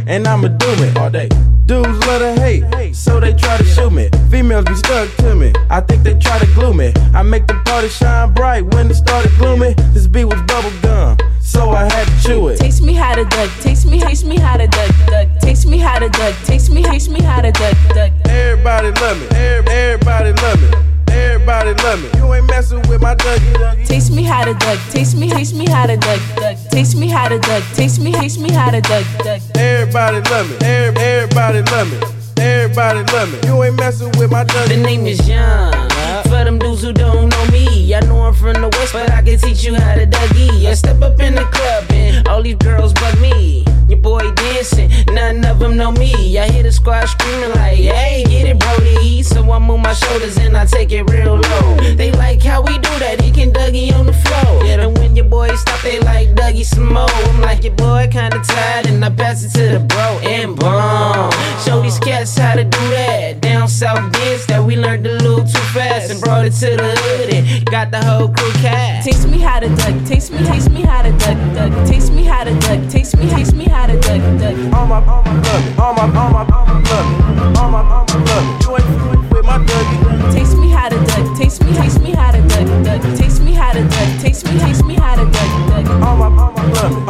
and 0.05 0.27
I'ma 0.27 0.49
do 0.49 0.67
it 0.83 0.97
all 0.97 1.09
day. 1.09 1.29
Dudes 1.67 1.99
love 2.07 2.21
to 2.21 2.31
hate, 2.39 2.95
so 2.95 3.19
they 3.19 3.33
try 3.33 3.57
to 3.57 3.63
shoot 3.65 3.91
me. 3.91 4.09
Females 4.31 4.63
be 4.63 4.75
stuck 4.75 5.13
to 5.17 5.35
me. 5.35 5.51
I 5.69 5.81
think 5.81 6.01
they 6.01 6.17
try 6.17 6.39
to 6.39 6.45
glue 6.55 6.73
me. 6.73 6.93
I 7.13 7.23
make 7.23 7.45
the 7.45 7.55
party 7.65 7.89
shine 7.89 8.33
bright 8.33 8.61
when 8.73 8.89
it 8.89 8.95
started 8.95 9.33
gloomy. 9.37 9.73
This 9.93 10.07
beat 10.07 10.23
was 10.23 10.41
bubble 10.43 10.71
gum, 10.81 11.17
so 11.41 11.71
I 11.71 11.83
had 11.91 12.07
to 12.07 12.23
chew 12.25 12.47
it. 12.47 12.59
Teach 12.59 12.79
me 12.79 12.93
how 12.93 13.15
to 13.15 13.25
duck. 13.25 13.51
Teach 13.59 13.83
me, 13.83 13.99
teach 13.99 14.23
me 14.23 14.37
how 14.37 14.55
to 14.55 14.65
duck, 14.65 14.91
duck. 15.07 15.27
Teach 15.41 15.65
me 15.65 15.77
how 15.77 15.99
to 15.99 16.07
duck. 16.07 16.35
Teach 16.45 16.69
me, 16.69 16.83
teach 16.83 17.09
me 17.09 17.21
how 17.21 17.41
to 17.41 17.51
duck, 17.51 17.75
duck. 17.89 18.13
Everybody 18.29 18.91
love 19.01 19.19
me. 19.19 19.27
Everybody 19.35 20.31
love 20.41 20.61
me. 20.61 20.96
Everybody 21.09 21.47
Everybody 21.47 21.83
love 21.83 22.01
me. 22.13 22.19
You 22.19 22.33
ain't 22.33 22.47
messing 22.47 22.81
with 22.89 23.01
my 23.01 23.15
Dougie. 23.15 23.85
Taste 23.87 24.11
me 24.11 24.23
how 24.23 24.43
to 24.43 24.53
Doug. 24.53 24.79
Taste 24.91 25.15
me, 25.17 25.29
taste 25.29 25.55
me 25.55 25.65
how 25.65 25.85
to 25.85 25.95
Doug. 25.95 26.19
Doug. 26.35 26.57
Taste 26.71 26.97
me 26.97 27.07
how 27.07 27.29
to 27.29 27.39
Doug. 27.39 27.63
Taste 27.73 28.01
me, 28.01 28.11
taste 28.11 28.39
me 28.39 28.51
how 28.51 28.69
to 28.69 28.81
Doug. 28.81 29.05
Doug. 29.19 29.41
Everybody 29.55 30.21
love 30.29 30.49
me. 30.49 30.57
Every- 30.65 31.01
Everybody 31.01 31.61
love 31.71 31.89
me. 31.89 31.97
Everybody 32.43 32.99
love 33.13 33.31
me. 33.31 33.47
You 33.47 33.63
ain't 33.63 33.77
messing 33.77 34.11
with 34.19 34.29
my 34.29 34.43
Dougie. 34.43 34.69
The 34.69 34.77
name 34.77 35.07
is 35.07 35.27
Young. 35.27 35.73
For 36.23 36.43
them 36.43 36.59
dudes 36.59 36.83
who 36.83 36.91
don't 36.91 37.29
know 37.29 37.45
me, 37.47 37.95
I 37.95 38.01
know 38.01 38.21
I'm 38.23 38.33
from 38.33 38.61
the 38.61 38.69
west, 38.69 38.93
but 38.93 39.09
I 39.09 39.21
can 39.21 39.39
teach 39.39 39.63
you 39.63 39.75
how 39.75 39.95
to 39.95 40.05
Dougie. 40.05 40.65
I 40.65 40.73
step 40.73 41.01
up 41.01 41.19
in 41.21 41.35
the 41.35 41.45
club 41.45 41.85
and 41.91 42.27
all 42.27 42.41
these 42.43 42.55
girls 42.57 42.93
bug 42.93 43.19
me. 43.21 43.66
Your 43.87 43.99
boy 43.99 44.31
dancing, 44.33 44.89
none 45.13 45.45
of 45.45 45.59
them 45.59 45.77
know 45.77 45.91
me. 45.91 46.37
I 46.37 46.49
hear 46.49 46.63
the 46.63 46.71
squad 46.71 47.05
screaming 47.05 47.51
like, 47.51 47.77
hey, 47.77 48.23
get 48.27 48.47
it, 48.47 48.59
Brody. 48.59 49.23
So 49.23 49.49
I 49.51 49.59
move 49.59 49.79
my 49.79 49.93
shoulders 49.93 50.37
and 50.37 50.57
I 50.57 50.65
take 50.65 50.91
it 50.91 51.03
real 51.09 51.35
low. 51.35 51.75
They 51.95 52.11
like 52.11 52.43
how 52.43 52.61
we 52.61 52.73
do 52.77 52.99
that, 52.99 53.21
he 53.21 53.31
can 53.31 53.51
Dougie 53.51 53.93
on 53.97 54.05
the 54.05 54.13
floor. 54.13 54.65
Yeah, 54.65 54.81
and 54.81 54.97
when 54.97 55.15
your 55.15 55.25
boys 55.25 55.61
stop, 55.61 55.81
they 55.81 55.99
like 55.99 56.29
Dougie 56.35 56.65
some 56.65 56.93
more. 56.93 57.09
I'm 57.09 57.41
like, 57.41 57.63
your 57.63 57.73
boy 57.73 58.09
kinda 58.11 58.41
tired, 58.43 58.87
and 58.87 59.03
I 59.03 59.09
pass 59.09 59.43
it 59.43 59.51
to 59.57 59.77
the 59.77 59.79
bro 59.79 60.19
and 60.21 60.55
boom. 60.55 61.31
Show 61.63 61.81
these 61.81 61.99
cats 61.99 62.37
how 62.37 62.55
to 62.55 62.63
do 62.63 62.89
that. 62.89 63.39
Down 63.41 63.67
south 63.67 64.11
dance 64.11 64.45
that 64.47 64.63
we 64.63 64.75
learned 64.75 65.07
a 65.07 65.13
little 65.13 65.45
too 65.45 65.67
fast 65.73 66.11
and 66.11 66.19
brought 66.19 66.45
it 66.45 66.53
to 66.53 66.75
the 66.75 66.95
hood 67.01 67.33
and 67.33 67.65
got 67.65 67.91
the 67.91 68.03
whole 68.03 68.27
crew 68.27 68.51
cat. 68.61 69.03
Taste 69.03 69.27
me 69.29 69.39
how 69.39 69.59
to 69.59 69.69
Doug. 69.69 70.05
Taste 70.05 70.31
me, 70.31 70.39
taste 70.45 70.69
me 70.71 70.81
how 70.81 71.01
to 71.03 71.11
Doug. 71.11 71.37
Doug. 71.55 71.87
Taste 71.87 72.11
me 72.11 72.23
how 72.23 72.43
to 72.43 72.53
Doug. 72.59 72.89
Taste 72.89 73.15
me, 73.17 73.29
taste 73.29 73.53
me 73.53 73.65
how 73.65 73.76
to 73.85 73.99
Doug. 73.99 74.21
Doug. 74.39 74.73
All 74.73 74.87
my, 74.87 74.97
all 75.05 75.21
my 75.23 75.41
love 75.41 75.65
me. 75.65 75.77
All 75.77 75.93
my, 75.93 76.03
all 76.03 76.29
my, 76.31 76.41
all 76.55 76.65
my 76.65 76.81
love 76.89 77.07
me. 77.09 77.59
All 77.59 77.69
my, 77.69 77.81
all 77.83 78.05
my 78.05 78.17
love 78.25 78.45
me. 78.47 78.65
You 78.65 78.77
ain't 78.77 79.31
with 79.31 79.45
my 79.45 79.57
Dougie. 79.59 80.33
Taste 80.33 80.57
me 80.57 80.69
how 80.69 80.89
to 80.89 80.97
Doug. 81.05 81.37
Taste 81.37 81.63
me, 81.63 81.73
taste 81.73 82.01
me 82.01 82.11
how 82.11 82.31
to 82.31 82.41
Doug. 82.47 82.83
Doug. 82.83 83.01
Taste 83.17 83.41
me 83.41 83.53
how 83.53 83.73
to 83.73 83.83
Doug. 83.83 84.19
Taste 84.19 84.45
me, 84.45 84.59
taste 84.59 84.85
me 84.85 84.95
how 84.95 85.15
to 85.15 85.25
Doug. 85.25 85.85
Doug. 85.85 85.87
All 86.03 86.17
my, 86.17 86.25
all 86.25 86.51
my 86.53 86.71
love 86.71 87.06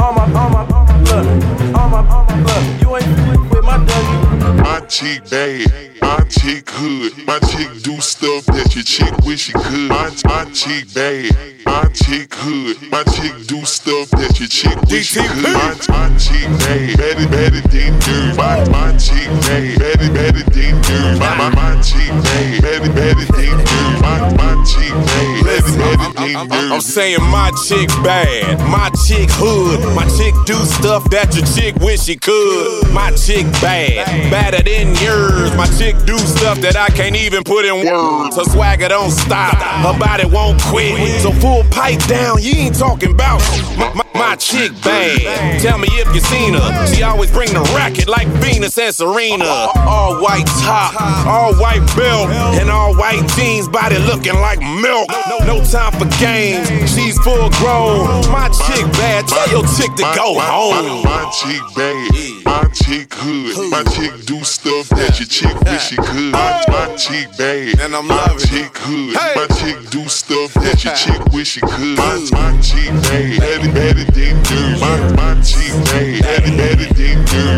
chick 4.88 5.30
bad, 5.30 5.68
my 6.02 6.20
chick 6.30 6.70
hood, 6.70 7.12
my 7.28 7.40
chick 7.40 7.68
do 7.84 8.00
stuff 8.00 8.46
that 8.46 8.74
your 8.74 8.84
chick 8.84 9.14
wish 9.26 9.42
she 9.42 9.54
could. 9.54 9.90
My, 9.90 10.10
my 10.24 10.46
chick 10.54 10.94
bad, 10.94 11.36
my 11.66 11.84
chick 11.92 12.34
hood, 12.34 12.78
my 12.90 13.04
chick 13.04 13.36
do 13.48 13.66
stuff 13.66 14.10
that 14.12 14.40
your 14.40 14.48
chick 14.48 14.80
wish 14.90 15.12
she 15.12 15.20
could. 15.20 15.52
My, 15.52 15.76
my 15.90 16.08
chick 16.18 16.48
bad, 16.64 16.98
better, 16.98 17.28
better 17.28 17.62
than 17.68 18.00
dirt. 18.00 18.38
My, 18.38 18.64
my 18.70 18.96
chick 18.98 19.28
bad, 19.44 19.80
better, 19.80 20.14
better 20.14 20.44
than 20.56 20.82
dirt. 20.82 21.20
My, 21.20 21.36
my, 21.36 21.50
my 21.50 21.82
chick 21.82 22.08
bad, 22.24 22.62
better, 22.62 22.94
better 22.94 23.28
than 23.36 23.58
dirt. 23.60 24.02
My, 24.02 24.20
my 24.40 24.56
chick 24.64 24.94
bad, 24.96 25.44
better, 25.44 25.78
better 25.78 26.14
than 26.16 26.48
dirt. 26.48 26.72
I'm 26.72 26.82
saying 26.82 27.22
my 27.22 27.52
chick 27.68 27.90
bad, 28.04 28.60
my 28.72 28.90
chick 29.04 29.30
hood, 29.34 29.84
my 29.96 30.08
chick 30.16 30.34
do 30.46 30.56
stuff 30.64 31.10
that 31.10 31.36
your 31.36 31.46
chick 31.46 31.76
wish 31.84 32.04
she 32.04 32.16
could. 32.16 32.88
My 32.94 33.12
chick 33.12 33.46
bad, 33.60 34.32
badder 34.32 34.64
than 34.64 34.77
yours. 35.02 35.56
My 35.56 35.66
chick 35.78 35.96
do 36.06 36.18
stuff 36.18 36.60
that 36.62 36.76
I 36.76 36.90
can't 36.90 37.16
even 37.16 37.44
put 37.44 37.66
in 37.66 37.86
words. 37.86 38.36
Her 38.36 38.44
swagger 38.44 38.90
don't 38.90 39.12
stop, 39.12 39.56
her 39.58 39.98
body 40.00 40.26
won't 40.26 40.62
quit. 40.64 41.22
So 41.22 41.32
full 41.32 41.64
pipe 41.72 42.00
down, 42.08 42.42
you 42.42 42.54
ain't 42.56 42.78
talking 42.78 43.12
about 43.12 43.40
my, 43.78 43.94
my, 43.94 44.07
my 44.18 44.36
chick 44.36 44.72
bad. 44.84 45.62
Tell 45.62 45.78
me 45.78 45.88
if 45.94 46.14
you 46.14 46.22
seen 46.22 46.54
her. 46.54 46.88
She 46.88 47.04
always 47.04 47.32
bring 47.32 47.54
the 47.54 47.62
racket 47.76 48.08
like 48.10 48.28
Venus 48.42 48.78
and 48.78 48.94
Serena. 48.94 49.46
All 49.46 50.22
white 50.22 50.48
top, 50.64 50.94
all 51.28 51.54
white 51.56 51.86
belt, 51.96 52.30
and 52.60 52.70
all 52.70 52.96
white 52.96 53.26
jeans, 53.36 53.68
body 53.68 53.98
looking 54.00 54.36
like 54.36 54.60
milk. 54.60 55.10
No, 55.30 55.38
no 55.46 55.64
time 55.64 55.94
for 55.94 56.06
games. 56.20 56.68
She's 56.94 57.18
full 57.20 57.50
grown. 57.62 58.08
My 58.32 58.50
chick 58.50 58.86
bad. 58.98 59.28
Tell 59.28 59.50
your 59.50 59.64
chick 59.78 59.94
to 59.96 60.04
go 60.16 60.40
home. 60.40 61.04
My, 61.04 61.24
my 61.24 61.32
chick 61.32 61.62
bad, 61.76 62.46
my 62.46 62.64
chick 62.74 63.14
hood, 63.14 63.70
my 63.72 63.84
chick 63.94 64.26
do 64.26 64.44
stuff 64.44 64.90
that 64.90 65.20
your 65.20 65.28
chick 65.28 65.56
wish 65.62 65.88
she 65.90 65.96
could. 65.98 66.32
My, 66.32 66.64
my 66.68 66.96
chick 66.96 67.28
bad, 67.38 67.80
And 67.80 67.96
I'm 67.96 68.08
my 68.08 68.16
loving 68.16 68.38
it. 68.38 68.48
chick 68.48 68.78
hood, 68.78 69.14
my 69.36 69.48
chick 69.58 69.90
do 69.90 70.08
stuff 70.08 70.54
that 70.56 70.84
your 70.84 70.94
chick 70.96 71.22
wish 71.34 71.48
she 71.50 71.62
could. 71.62 71.98
My, 71.98 72.18
my 72.32 72.60
chick 72.62 72.90
bad, 73.10 73.40
better, 73.40 73.72
better 73.74 74.07
dirt. 74.14 74.80
My, 74.80 74.98
my. 75.16 75.28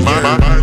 My, 0.06 0.22
my, 0.22 0.38
my. 0.38 0.60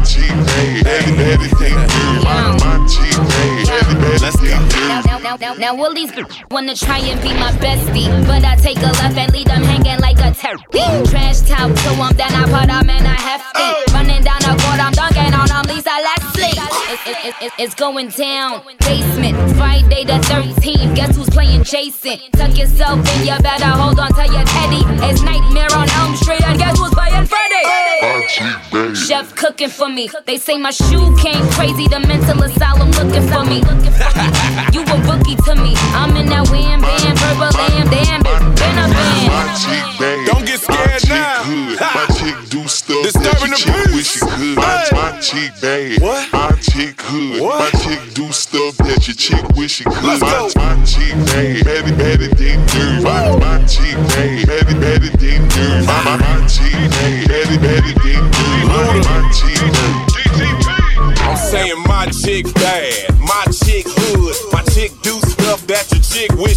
My. 4.79 4.96
Now, 5.05 5.19
now, 5.19 5.37
now, 5.37 5.55
now, 5.55 5.77
all 5.77 5.93
these 5.93 6.11
wanna 6.51 6.75
try 6.75 6.99
and 6.99 7.21
be 7.21 7.29
my 7.35 7.53
bestie? 7.61 8.09
But 8.27 8.45
I 8.45 8.57
take 8.57 8.79
a 8.79 8.93
left 8.97 9.19
and 9.19 9.31
leave 9.31 9.45
them 9.45 9.63
hanging 9.63 10.01
like 10.01 10.19
a 10.21 10.33
turkey. 10.33 10.81
Trash 11.11 11.41
talk 11.41 11.69
to 11.69 11.91
them, 12.01 12.17
then 12.17 12.33
I 12.33 12.45
put 12.49 12.69
them 12.69 12.89
in 12.89 13.05
a 13.05 13.17
hefty. 13.29 13.93
Running 13.93 14.25
down 14.25 14.41
the 14.41 14.57
court, 14.57 14.81
I'm 14.81 14.93
dunking 14.93 15.35
on 15.35 15.49
them, 15.49 15.65
Lisa 15.69 15.93
Leslie. 16.01 16.57
It, 16.89 17.01
it, 17.07 17.25
it, 17.27 17.35
it, 17.43 17.53
it's 17.59 17.75
going 17.75 18.09
down. 18.09 18.63
Basement, 18.81 19.37
Friday 19.57 20.05
the 20.05 20.19
13th. 20.33 20.97
Guess 20.97 21.17
who's 21.17 21.29
playing 21.29 21.65
Jason? 21.65 22.19
Tuck 22.33 22.57
yourself 22.57 22.99
in, 23.17 23.27
you 23.27 23.39
better 23.43 23.67
hold 23.67 24.01
on 24.01 24.15
to 24.15 24.25
your 24.25 24.45
teddy. 24.45 24.81
It's 25.05 25.21
Nightmare 25.21 25.73
on 25.77 25.91
Elm 25.91 26.17
Street, 26.17 26.43
and 26.49 26.59
guess 26.59 26.79
who's 26.79 26.95
playing 26.95 27.27
Freddy? 27.27 27.63
Bad. 28.01 28.97
Chef 28.97 29.35
cooking 29.37 29.69
for 29.69 29.89
me. 29.89 30.09
They 30.25 30.39
say 30.39 30.57
my 30.57 30.71
shoe 30.71 31.15
came 31.19 31.47
crazy. 31.51 31.87
The 31.87 32.01
mental 32.01 32.43
asylum 32.43 32.91
looking 32.93 33.27
for 33.29 33.45
me. 33.45 33.63
You 34.73 34.85
a 34.89 34.97
rookie 35.09 35.37
to 35.47 35.55
me. 35.57 35.75
I'm 35.95 36.17
in 36.17 36.27
that 36.27 36.49
wham 36.51 36.81
bam, 36.81 37.17
verbal 37.17 37.51
lamb, 37.59 37.89
damn, 37.91 38.23
been 38.23 38.77
a 38.79 38.87
My 38.89 38.95
band. 38.95 39.59
chick 39.59 39.87
bad. 39.99 40.27
Don't 40.27 40.45
get 40.47 40.61
my 40.69 40.75
scared 40.75 41.01
chick 41.01 41.11
now. 41.11 41.43
Hood. 41.45 41.79
Ha. 41.79 41.91
My 41.97 42.07
chick 42.17 42.37
do 42.51 42.67
stuff 42.69 43.03
Disturbing 43.03 43.25
that 43.25 43.41
the 43.41 43.47
your 43.49 43.59
chick 43.59 43.95
wish 43.95 44.09
she 44.13 44.21
could. 44.21 44.57
My, 44.57 44.63
Hey. 44.67 44.97
my 44.97 45.11
chick 45.21 45.51
bad. 45.61 46.03
What? 46.03 46.33
My 46.33 46.51
chick 46.61 47.01
hood. 47.01 47.41
What? 47.43 47.59
My 47.61 47.71
chick 47.83 48.01
do 48.15 48.33
stuff 48.33 48.77
that 48.79 49.01
your 49.07 49.17
chick 49.17 49.45
wish 49.57 49.73
she 49.77 49.85
could. 49.85 50.05
Let's 50.05 50.21
my, 50.23 50.31
go. 50.31 50.51
my 50.57 50.85
chick 50.85 51.15
bad. 51.33 51.65
Better, 51.65 51.96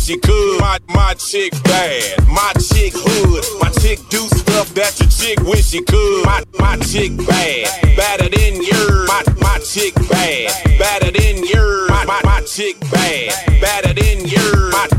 she 0.10 0.18
could. 0.18 0.60
My 0.60 0.80
my 0.88 1.14
chick 1.14 1.54
bad, 1.64 2.28
my 2.28 2.52
chick 2.54 2.94
hood, 2.96 3.46
my 3.62 3.70
chick 3.80 4.00
do 4.10 4.28
stuff 4.30 4.74
that 4.74 5.00
your 5.00 5.10
chick 5.10 5.40
wish 5.46 5.68
she 5.68 5.84
could. 5.84 6.26
My 6.26 6.42
my 6.58 6.78
chick 6.78 7.16
bad, 7.28 7.96
better 7.96 8.28
than 8.28 8.56
yours. 8.56 9.08
My 9.08 9.22
my 9.40 9.60
chick 9.60 9.94
bad, 10.10 10.80
better 10.80 11.12
than 11.12 11.46
yours. 11.46 11.90
My 11.92 12.06
my, 12.06 12.22
my 12.24 12.42
chick 12.42 12.80
bad, 12.90 13.62
better 13.62 13.94
than 13.94 14.26
yours. 14.26 14.74
My 14.74 14.99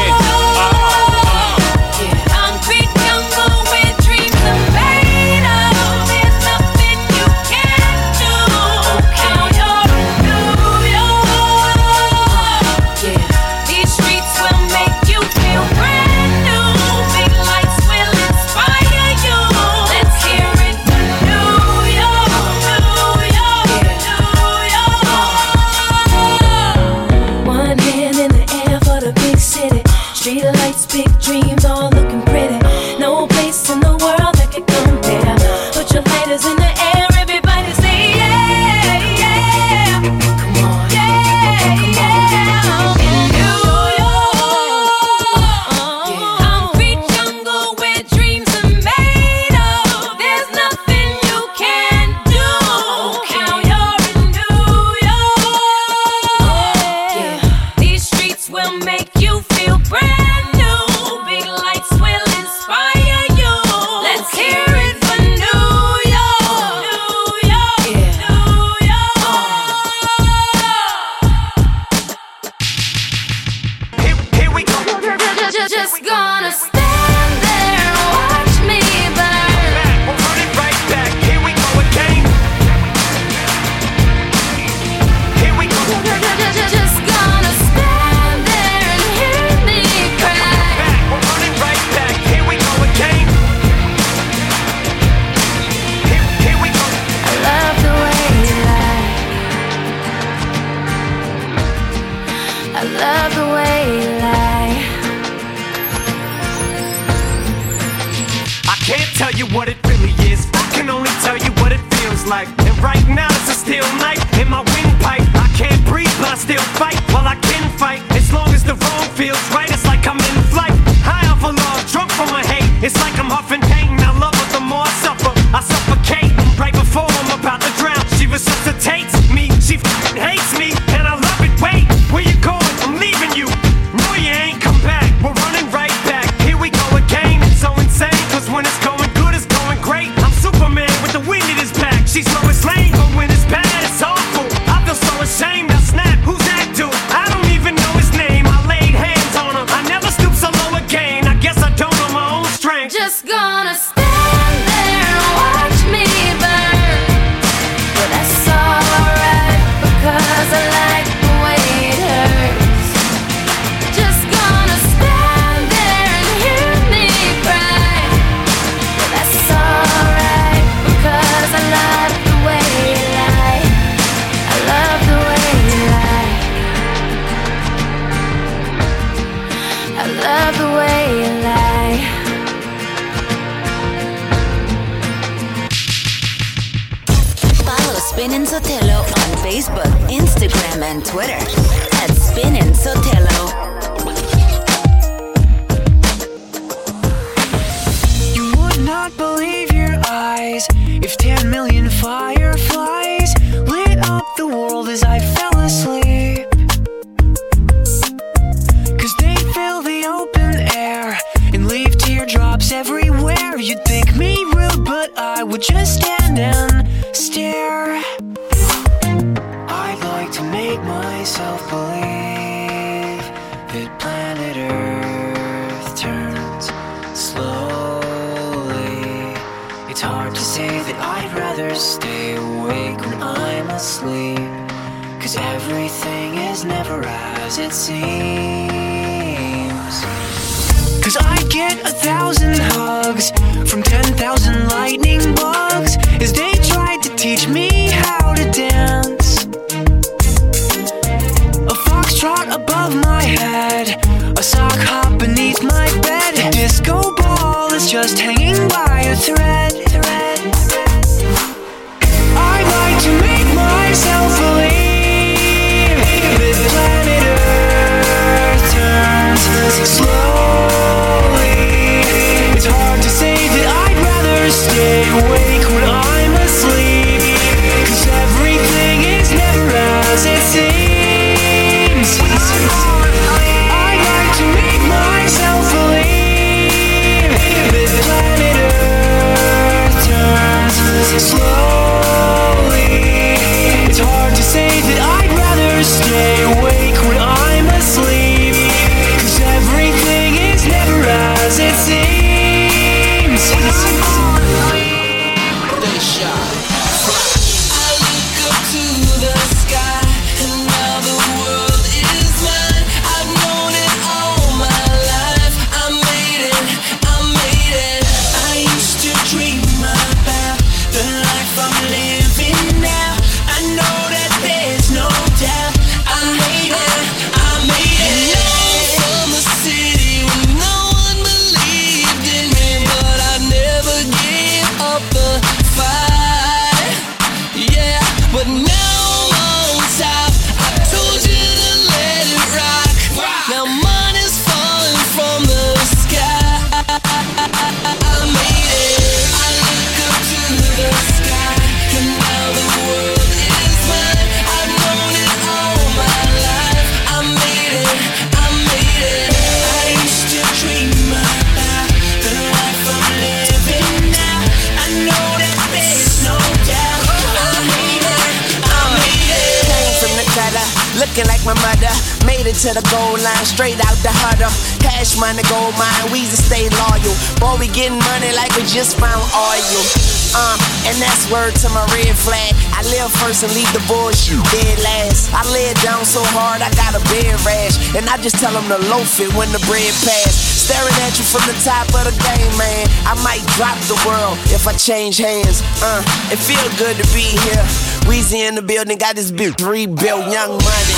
To 388.71 388.77
loaf 388.87 389.19
it 389.19 389.27
when 389.35 389.51
the 389.51 389.59
bread 389.67 389.91
pass. 390.07 390.31
Staring 390.31 390.95
at 391.03 391.19
you 391.19 391.25
from 391.25 391.43
the 391.43 391.57
top 391.59 391.87
of 391.91 392.07
the 392.07 392.15
game, 392.23 392.51
man. 392.57 392.87
I 393.03 393.19
might 393.23 393.43
drop 393.59 393.75
the 393.91 393.99
world 394.07 394.37
if 394.47 394.67
I 394.67 394.73
change 394.73 395.17
hands. 395.17 395.61
Uh, 395.83 395.99
it 396.31 396.39
feel 396.39 396.63
good 396.79 396.95
to 396.95 397.03
be 397.11 397.27
here. 397.43 397.63
Weezy 398.07 398.47
in 398.47 398.55
the 398.55 398.61
building, 398.61 398.97
got 398.97 399.15
this 399.15 399.31
big 399.31 399.59
rebuilt 399.59 400.31
young 400.31 400.51
money. 400.55 400.95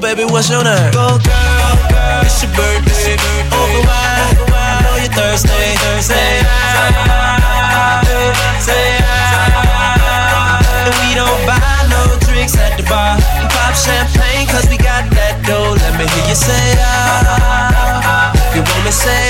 Baby, 0.00 0.24
what's 0.24 0.48
your 0.48 0.64
name? 0.64 0.92
Go 0.92 1.18
girl, 1.20 1.76
girl, 1.92 2.24
it's 2.24 2.42
your 2.42 2.50
birthday. 2.56 3.16
Over 3.52 3.80
wine, 3.84 4.36
I 4.48 4.80
know 4.82 4.96
you're 4.96 5.12
thirsty. 5.12 5.48
Say 6.00 6.40
ah, 6.44 8.00
say 8.58 8.98
ah. 9.04 10.60
And 10.86 10.94
we 11.04 11.14
don't 11.14 11.40
buy 11.44 11.60
no 11.92 12.16
drinks 12.26 12.56
at 12.56 12.76
the 12.76 12.84
bar. 12.88 13.16
Pop 13.52 13.74
champagne 13.76 14.46
cause 14.48 14.66
we 14.70 14.76
got 14.78 15.04
that 15.12 15.36
dough. 15.44 15.76
Let 15.76 15.92
me 15.98 16.06
hear 16.08 16.26
you 16.28 16.34
say 16.34 16.74
ah. 16.80 18.32
You 18.54 18.62
want 18.62 18.84
me 18.84 18.90
say 18.90 19.29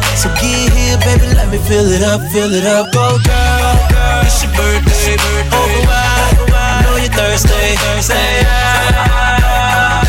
So 0.15 0.29
get 0.37 0.69
here, 0.73 0.97
baby, 1.01 1.33
let 1.33 1.49
me 1.49 1.57
fill 1.65 1.87
it 1.91 2.03
up, 2.03 2.21
fill 2.31 2.53
it 2.53 2.65
up. 2.65 2.91
Go, 2.93 3.17
girl, 3.25 3.75
girl, 3.89 4.21
it's 4.25 4.43
your 4.43 4.51
birthday. 4.53 5.17
Over 5.17 5.81
wide, 5.89 6.37
I 6.53 6.81
know 6.85 6.95
you're 7.01 7.09
thirsty. 7.13 7.75
Say 8.01 8.43
ah, 8.45 10.03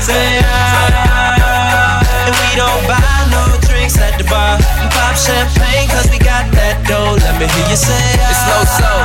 say 0.00 0.40
ah. 0.42 2.02
And 2.26 2.34
we 2.34 2.50
don't 2.58 2.82
buy 2.90 3.02
no 3.30 3.42
drinks 3.66 3.98
at 3.98 4.18
the 4.18 4.24
bar. 4.26 4.58
We 4.82 4.86
pop 4.90 5.14
champagne 5.14 5.88
cause 5.90 6.10
we 6.10 6.18
got 6.18 6.50
that 6.58 6.82
dough. 6.86 7.14
Let 7.22 7.38
me 7.38 7.46
hear 7.46 7.66
you 7.70 7.78
say 7.78 7.94
ah. 8.18 8.30
It's 8.30 8.42
low 8.50 8.62
soul. 8.66 9.02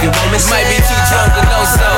You 0.00 0.08
want 0.14 0.30
me 0.32 0.38
Might 0.48 0.64
be 0.70 0.78
too 0.80 1.00
drunk 1.10 1.32
to 1.36 1.42
know 1.44 1.64
so. 1.76 1.88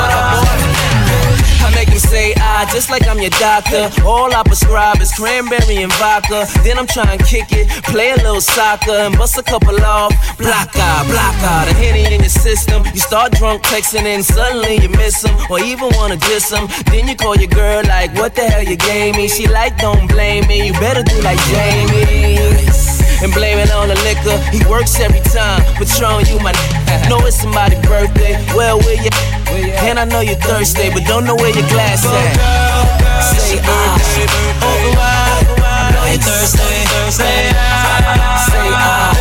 I 1.63 1.69
make 1.75 1.89
him 1.89 1.99
say 1.99 2.33
ah, 2.61 2.71
just 2.73 2.89
like 2.89 3.07
I'm 3.07 3.19
your 3.19 3.33
doctor. 3.41 3.89
All 4.05 4.33
I 4.33 4.43
prescribe 4.43 5.01
is 5.01 5.11
cranberry 5.13 5.77
and 5.83 5.91
vodka. 5.93 6.45
Then 6.63 6.77
I'm 6.77 6.87
trying 6.87 7.17
to 7.17 7.23
kick 7.25 7.47
it, 7.51 7.67
play 7.85 8.11
a 8.11 8.15
little 8.17 8.41
soccer, 8.41 8.91
and 8.91 9.17
bust 9.17 9.37
a 9.37 9.43
couple 9.43 9.79
off. 9.83 10.13
Block 10.37 10.69
out, 10.75 11.05
block 11.07 11.37
out, 11.43 11.67
a 11.67 11.73
henny 11.73 12.05
in 12.13 12.21
your 12.21 12.29
system. 12.29 12.83
You 12.93 13.01
start 13.01 13.33
drunk 13.33 13.63
texting, 13.63 14.05
and 14.05 14.23
suddenly 14.23 14.81
you 14.81 14.89
miss 14.89 15.23
him, 15.23 15.35
or 15.49 15.59
even 15.59 15.89
wanna 15.95 16.17
diss 16.17 16.51
him. 16.51 16.67
Then 16.85 17.07
you 17.07 17.15
call 17.15 17.35
your 17.35 17.49
girl 17.49 17.81
like, 17.85 18.13
what 18.15 18.35
the 18.35 18.43
hell 18.43 18.63
you 18.63 18.77
gave 18.77 19.15
me? 19.15 19.27
She 19.27 19.47
like, 19.47 19.77
don't 19.77 20.07
blame 20.07 20.47
me, 20.47 20.67
you 20.67 20.73
better 20.73 21.03
do 21.03 21.17
like 21.21 21.39
Jamie 21.51 23.00
and 23.23 23.31
blame 23.33 23.57
it 23.59 23.71
on 23.71 23.87
the 23.87 23.95
liquor. 24.03 24.37
He 24.51 24.59
works 24.69 24.99
every 24.99 25.21
time. 25.21 25.61
Patron, 25.77 26.25
you 26.25 26.39
my 26.39 26.51
know 27.09 27.19
it's 27.25 27.41
somebody's 27.41 27.79
birthday. 27.85 28.33
Well, 28.55 28.79
where 28.79 28.97
you? 29.01 29.09
And 29.85 29.99
I 29.99 30.05
know 30.05 30.21
you're 30.21 30.39
thirsty, 30.39 30.89
but 30.93 31.03
don't 31.05 31.25
know 31.25 31.35
where 31.35 31.53
your 31.53 31.67
glass 31.69 32.05
at. 32.05 32.35
Say 33.21 33.59
ah, 33.63 33.97
over 34.63 34.91
wide. 34.97 35.45
I 35.61 35.91
know 35.93 36.05
you're 36.09 36.23
thirsty. 36.23 36.81
Say 37.11 37.51
ah, 37.53 38.47
say 38.47 38.67
ah, 38.71 39.11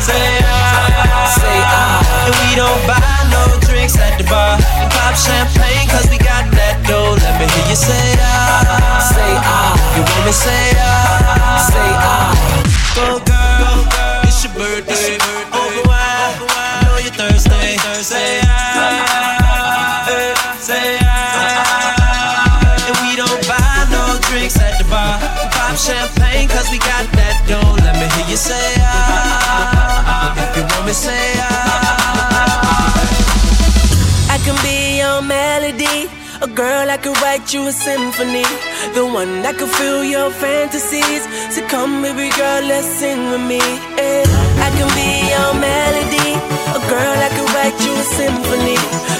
say 0.00 0.26
ah, 0.46 1.34
say 1.36 1.58
ah. 1.60 2.26
And 2.26 2.34
we 2.40 2.50
don't 2.56 2.82
buy 2.86 3.02
no 3.34 3.42
drinks 3.66 3.98
at 3.98 4.16
the 4.18 4.24
bar. 4.30 4.56
We 4.78 4.86
pop 4.94 5.14
champagne 5.18 5.88
cause 5.90 6.08
we 6.08 6.18
got 6.18 6.46
that 6.54 6.78
dough. 6.86 7.18
Let 7.18 7.34
me 7.40 7.46
hear 7.50 7.66
you 7.68 7.76
say 7.76 8.14
ah. 8.22 9.02
Say 9.12 9.32
ah. 9.42 9.74
You 9.96 10.02
want 10.06 10.24
me 10.26 10.32
say 10.32 10.72
ah. 10.78 11.58
Say 11.68 11.90
ah. 12.00 12.32
Go 12.94 13.18
girl, 13.24 13.31
it's 14.62 15.08
your 15.08 15.18
birthday. 15.18 15.18
Over 15.52 15.82
wine, 15.88 16.38
I 16.54 16.82
know 16.86 16.98
you're 17.02 17.12
thirsty. 17.12 17.78
Say. 18.02 18.40
Say. 20.58 20.98
And 22.86 22.96
we 23.02 23.16
don't 23.16 23.42
buy 23.48 23.86
no 23.90 24.18
drinks 24.30 24.58
at 24.58 24.78
the 24.78 24.84
bar. 24.90 25.18
Pop 25.50 25.76
champagne 25.76 26.48
cause 26.48 26.70
we 26.70 26.78
got 26.78 27.06
that 27.12 27.42
dough. 27.46 27.74
Let 27.82 27.94
me 27.98 28.06
hear 28.16 28.30
you 28.30 28.36
say 28.36 28.74
ah. 28.80 30.34
If 30.50 30.56
you 30.56 30.62
want 30.62 30.86
me 30.86 30.92
say. 30.92 31.41
Girl 36.54 36.90
I 36.90 36.96
could 36.96 37.16
write 37.22 37.52
you 37.52 37.66
a 37.66 37.72
symphony. 37.72 38.44
The 38.94 39.04
one 39.06 39.42
that 39.42 39.56
could 39.58 39.70
fill 39.70 40.04
your 40.04 40.30
fantasies. 40.30 41.22
So 41.54 41.60
come, 41.68 42.02
baby 42.02 42.28
girl, 42.36 42.62
let's 42.64 42.86
sing 42.86 43.30
with 43.30 43.42
me. 43.42 43.60
eh. 43.98 44.24
I 44.66 44.68
can 44.76 44.88
be 44.96 45.08
your 45.32 45.52
melody. 45.58 46.30
A 46.76 46.80
girl 46.88 47.16
I 47.26 47.30
could 47.34 47.50
write 47.54 47.78
you 47.84 47.92
a 47.94 48.06
symphony. 48.18 48.78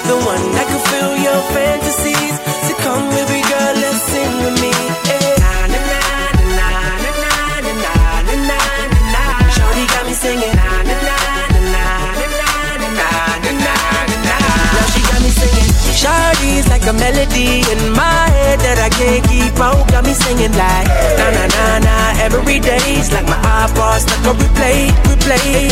The 0.09 0.17
one 0.25 0.45
that 0.57 0.67
could 0.71 0.85
fill 0.93 1.15
your 1.27 1.41
fantasies. 1.55 2.37
So 2.69 2.73
come, 2.85 3.05
baby 3.11 3.41
girl, 3.49 3.75
let's 3.83 4.03
sing 4.13 4.33
with 4.45 4.57
me. 4.61 4.73
eh. 5.11 5.42
Shawty's 16.03 16.67
like 16.67 16.83
a 16.91 16.93
melody 16.93 17.63
in 17.71 17.81
my 17.95 18.27
head 18.35 18.59
that 18.67 18.75
I 18.83 18.91
can't 18.91 19.23
keep 19.31 19.55
out. 19.63 19.87
Got 19.87 20.03
me 20.03 20.15
singing 20.15 20.51
like 20.59 20.91
na 21.15 21.31
na 21.31 21.45
na 21.47 21.79
na 21.79 21.97
every 22.19 22.59
day's 22.59 23.13
like 23.15 23.27
my 23.31 23.39
iPod 23.39 24.03
stuck 24.03 24.27
on 24.27 24.35
replay, 24.35 24.91
replay. 25.07 25.72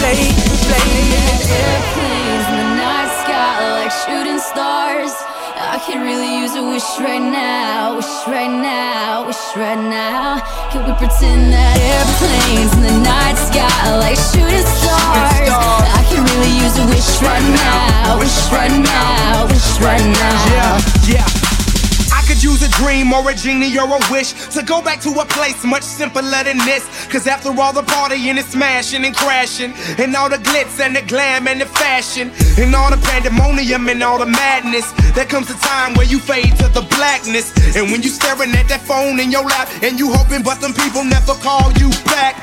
replay. 0.00 0.88
Airplanes 1.50 2.46
in 2.48 2.56
the 2.56 2.68
night 2.80 3.10
sky 3.22 3.56
like 3.76 3.92
shooting 3.92 4.40
stars. 4.40 5.12
I 5.60 5.78
could 5.84 6.00
really 6.00 6.40
use 6.40 6.56
a 6.56 6.62
wish 6.62 6.88
right 7.00 7.20
now, 7.20 7.96
wish 7.96 8.26
right 8.26 8.48
now, 8.48 9.26
wish 9.26 9.36
right 9.56 9.78
now. 9.78 10.40
Can 10.72 10.86
we 10.86 10.92
pretend 10.96 11.52
that 11.52 11.76
airplanes 11.76 12.72
in 12.76 12.82
the 12.82 12.96
night 13.04 13.36
sky 13.36 13.68
like 14.00 14.16
shooting 14.16 14.64
stars? 14.64 15.48
I 15.52 16.02
can 16.08 16.24
really 16.24 16.54
use 16.64 16.76
a 16.80 16.86
wish 16.88 17.20
right 17.20 17.44
now, 17.44 18.18
wish 18.18 18.40
right 18.50 18.72
now, 18.72 19.46
wish 19.46 19.80
right 19.80 20.04
now. 20.16 20.80
Yeah, 21.08 21.20
yeah. 21.20 21.39
Could 22.30 22.44
use 22.44 22.62
a 22.62 22.70
dream 22.78 23.12
or 23.12 23.28
a 23.28 23.34
genie 23.34 23.76
or 23.76 23.90
a 23.90 23.98
wish 24.08 24.30
to 24.54 24.62
go 24.62 24.80
back 24.80 25.00
to 25.00 25.10
a 25.18 25.24
place 25.24 25.64
much 25.64 25.82
simpler 25.82 26.22
than 26.22 26.58
this. 26.58 26.86
Cause 27.10 27.26
after 27.26 27.48
all 27.48 27.72
the 27.72 27.82
partying 27.82 28.38
and 28.38 28.46
smashing 28.46 29.04
and 29.04 29.16
crashing, 29.16 29.72
and 29.98 30.14
all 30.14 30.30
the 30.30 30.36
glitz 30.36 30.78
and 30.78 30.94
the 30.94 31.02
glam 31.02 31.48
and 31.48 31.60
the 31.60 31.66
fashion, 31.66 32.30
and 32.56 32.72
all 32.72 32.88
the 32.88 33.02
pandemonium 33.08 33.88
and 33.88 34.00
all 34.04 34.16
the 34.16 34.26
madness, 34.26 34.92
there 35.16 35.26
comes 35.26 35.50
a 35.50 35.58
time 35.58 35.94
where 35.94 36.06
you 36.06 36.20
fade 36.20 36.54
to 36.58 36.68
the 36.68 36.86
blackness. 36.94 37.50
And 37.74 37.90
when 37.90 38.00
you 38.00 38.10
staring 38.10 38.54
at 38.54 38.68
that 38.68 38.82
phone 38.82 39.18
in 39.18 39.32
your 39.32 39.42
lap, 39.42 39.68
and 39.82 39.98
you 39.98 40.12
hoping 40.12 40.44
but 40.44 40.60
them 40.60 40.72
people 40.72 41.02
never 41.02 41.34
call 41.34 41.72
you 41.82 41.90
back. 42.06 42.38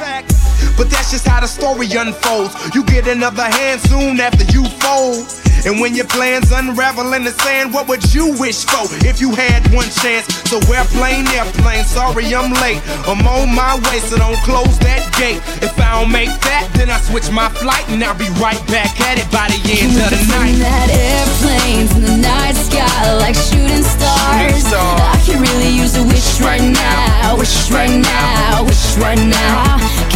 But 0.78 0.90
that's 0.90 1.12
just 1.12 1.28
how 1.28 1.40
the 1.40 1.48
story 1.48 1.88
unfolds. 1.92 2.54
You 2.76 2.84
get 2.86 3.08
another 3.08 3.44
hand 3.44 3.82
soon 3.82 4.20
after 4.20 4.46
you 4.52 4.66
fold. 4.80 5.26
And 5.66 5.82
when 5.82 5.96
your 5.96 6.06
plans 6.06 6.52
unravel 6.52 7.14
in 7.14 7.24
the 7.24 7.32
sand, 7.32 7.74
what 7.74 7.88
would 7.90 8.14
you 8.14 8.32
wish 8.40 8.64
for 8.66 8.86
if 9.04 9.20
you 9.20 9.34
had 9.34 9.66
one 9.74 9.90
chance? 9.90 10.30
So 10.48 10.62
airplane, 10.72 11.28
airplane, 11.34 11.84
sorry 11.84 12.30
I'm 12.34 12.54
late. 12.62 12.80
I'm 13.10 13.26
on 13.26 13.54
my 13.56 13.76
way, 13.90 14.00
so 14.00 14.18
don't 14.18 14.38
close 14.46 14.78
that 14.86 15.02
gate. 15.18 15.42
If 15.66 15.74
I 15.80 16.00
don't 16.00 16.12
make 16.12 16.30
that, 16.46 16.70
then 16.78 16.90
I 16.90 17.00
switch 17.02 17.32
my 17.32 17.50
flight 17.50 17.84
and 17.90 18.04
I'll 18.04 18.18
be 18.18 18.30
right 18.38 18.62
back 18.70 18.96
at 19.02 19.18
it 19.18 19.28
by 19.34 19.50
the 19.50 19.60
end 19.66 19.98
of 19.98 20.14
the 20.14 20.22
night. 20.30 20.56
That 20.62 20.88
airplanes 20.94 21.92
in 21.98 22.04
the 22.06 22.18
night 22.22 22.56
sky 22.56 23.18
like 23.18 23.36
shooting 23.36 23.84
stars. 23.84 24.72
I 24.72 25.20
can 25.26 25.42
really 25.42 25.74
use 25.74 25.98
a 25.98 26.04
wish 26.04 26.40
right 26.40 26.62
now, 26.62 27.36
wish 27.36 27.72
right 27.72 27.92
now, 27.92 28.64
wish 28.64 28.96
right 28.98 29.20
now. 29.20 30.07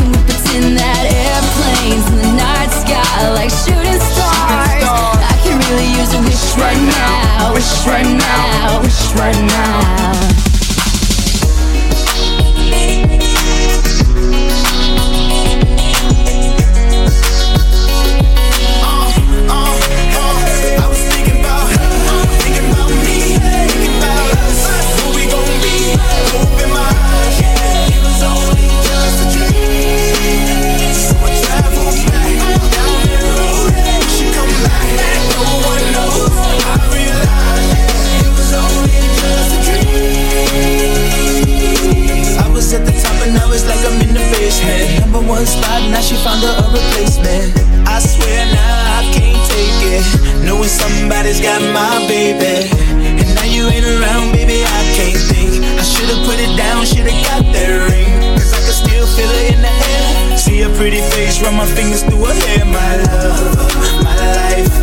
Pretend 0.51 0.79
that 0.79 1.07
airplanes 1.07 2.11
in 2.11 2.17
the 2.17 2.31
night 2.35 2.67
sky 2.75 3.31
like 3.31 3.49
shooting 3.49 4.01
stars? 4.03 4.83
I 4.83 5.39
can 5.47 5.55
really 5.63 5.87
use 5.95 6.11
a 6.13 6.19
wish 6.27 6.57
right 6.59 6.75
now, 6.75 7.53
wish 7.53 7.87
right 7.87 8.03
now, 8.03 8.81
wish 8.81 9.13
right 9.15 9.41
now. 9.47 10.50
It's 43.53 43.67
like 43.67 43.83
I'm 43.85 43.99
in 44.01 44.13
the 44.13 44.23
basement. 44.31 45.01
Number 45.01 45.21
one 45.27 45.45
spot, 45.45 45.81
now 45.91 46.01
she 46.01 46.15
found 46.15 46.41
her 46.41 46.53
a 46.55 46.65
replacement. 46.71 47.51
I 47.87 47.99
swear 47.99 48.45
now 48.47 48.99
I 48.99 49.11
can't 49.11 49.41
take 49.49 49.79
it. 49.91 50.45
Knowing 50.45 50.69
somebody's 50.69 51.41
got 51.41 51.61
my 51.73 52.07
baby. 52.07 53.10
You 53.61 53.69
ain't 53.69 53.85
around, 53.85 54.33
baby, 54.33 54.65
I 54.65 54.81
can't 54.97 55.21
think. 55.29 55.61
I 55.77 55.85
should've 55.85 56.25
put 56.25 56.41
it 56.41 56.57
down, 56.57 56.81
should've 56.81 57.13
got 57.29 57.45
that 57.53 57.93
ring. 57.93 58.09
Cause 58.33 58.57
I 58.57 58.61
can 58.65 58.73
still 58.73 59.05
feel 59.05 59.29
it 59.29 59.53
in 59.53 59.61
the 59.61 59.69
air. 59.69 60.33
See 60.33 60.65
a 60.65 60.69
pretty 60.81 60.97
face, 61.13 61.37
run 61.45 61.61
my 61.61 61.69
fingers 61.69 62.01
through 62.01 62.25
her 62.25 62.33
hair. 62.33 62.65
My 62.65 62.97
love, 63.05 64.01
my 64.01 64.17
life, 64.17 64.73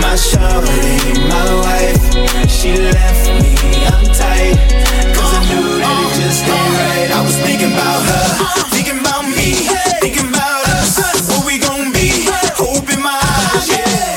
my 0.00 0.16
shawty, 0.16 1.12
my 1.28 1.44
wife. 1.60 2.48
She 2.48 2.72
left 2.72 3.28
me, 3.36 3.52
I'm 3.92 4.08
tight. 4.16 4.56
Cause 5.12 5.32
I 5.36 5.40
knew 5.52 5.68
that 5.84 5.92
it 5.92 6.12
just 6.16 6.48
ain't 6.48 6.72
right. 6.72 7.12
I 7.12 7.20
was 7.20 7.36
thinking 7.36 7.76
about 7.76 8.00
her, 8.00 8.24
thinking 8.72 8.96
about 8.96 9.28
me, 9.28 9.68
thinking 10.00 10.32
about 10.32 10.64
us. 10.80 10.96
What 11.28 11.44
we 11.44 11.60
gon' 11.60 11.92
be? 11.92 12.24
Hope 12.56 12.88
my 12.96 13.12
eyes. 13.12 13.68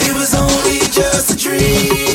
It 0.07 0.15
was 0.15 0.31
only 0.31 0.87
just 0.87 1.35
a 1.35 1.35
dream. 1.35 2.14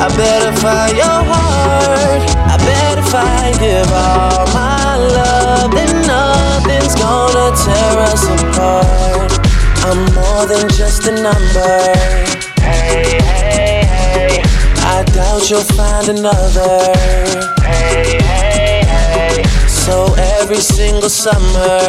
I 0.00 0.06
better 0.16 0.52
find 0.60 0.96
your 0.96 1.22
heart. 1.26 2.22
I 2.38 2.56
better 2.58 3.02
find 3.02 3.58
give 3.58 3.90
all 3.90 4.46
my 4.54 4.94
love. 4.96 5.72
Then 5.72 6.06
nothing's 6.06 6.94
gonna 6.94 7.50
tear 7.58 7.98
us 8.06 8.22
apart. 8.30 9.32
I'm 9.82 10.06
more 10.14 10.46
than 10.46 10.68
just 10.70 11.08
a 11.08 11.12
number. 11.20 11.78
Hey, 12.62 13.18
hey, 13.26 13.82
hey. 13.90 14.42
I 14.86 15.02
doubt 15.02 15.50
you'll 15.50 15.62
find 15.62 16.08
another. 16.08 16.94
Hey, 17.66 18.18
hey, 18.22 18.84
hey. 18.86 19.42
So 19.66 20.14
every 20.38 20.62
single 20.62 21.10
summer. 21.10 21.80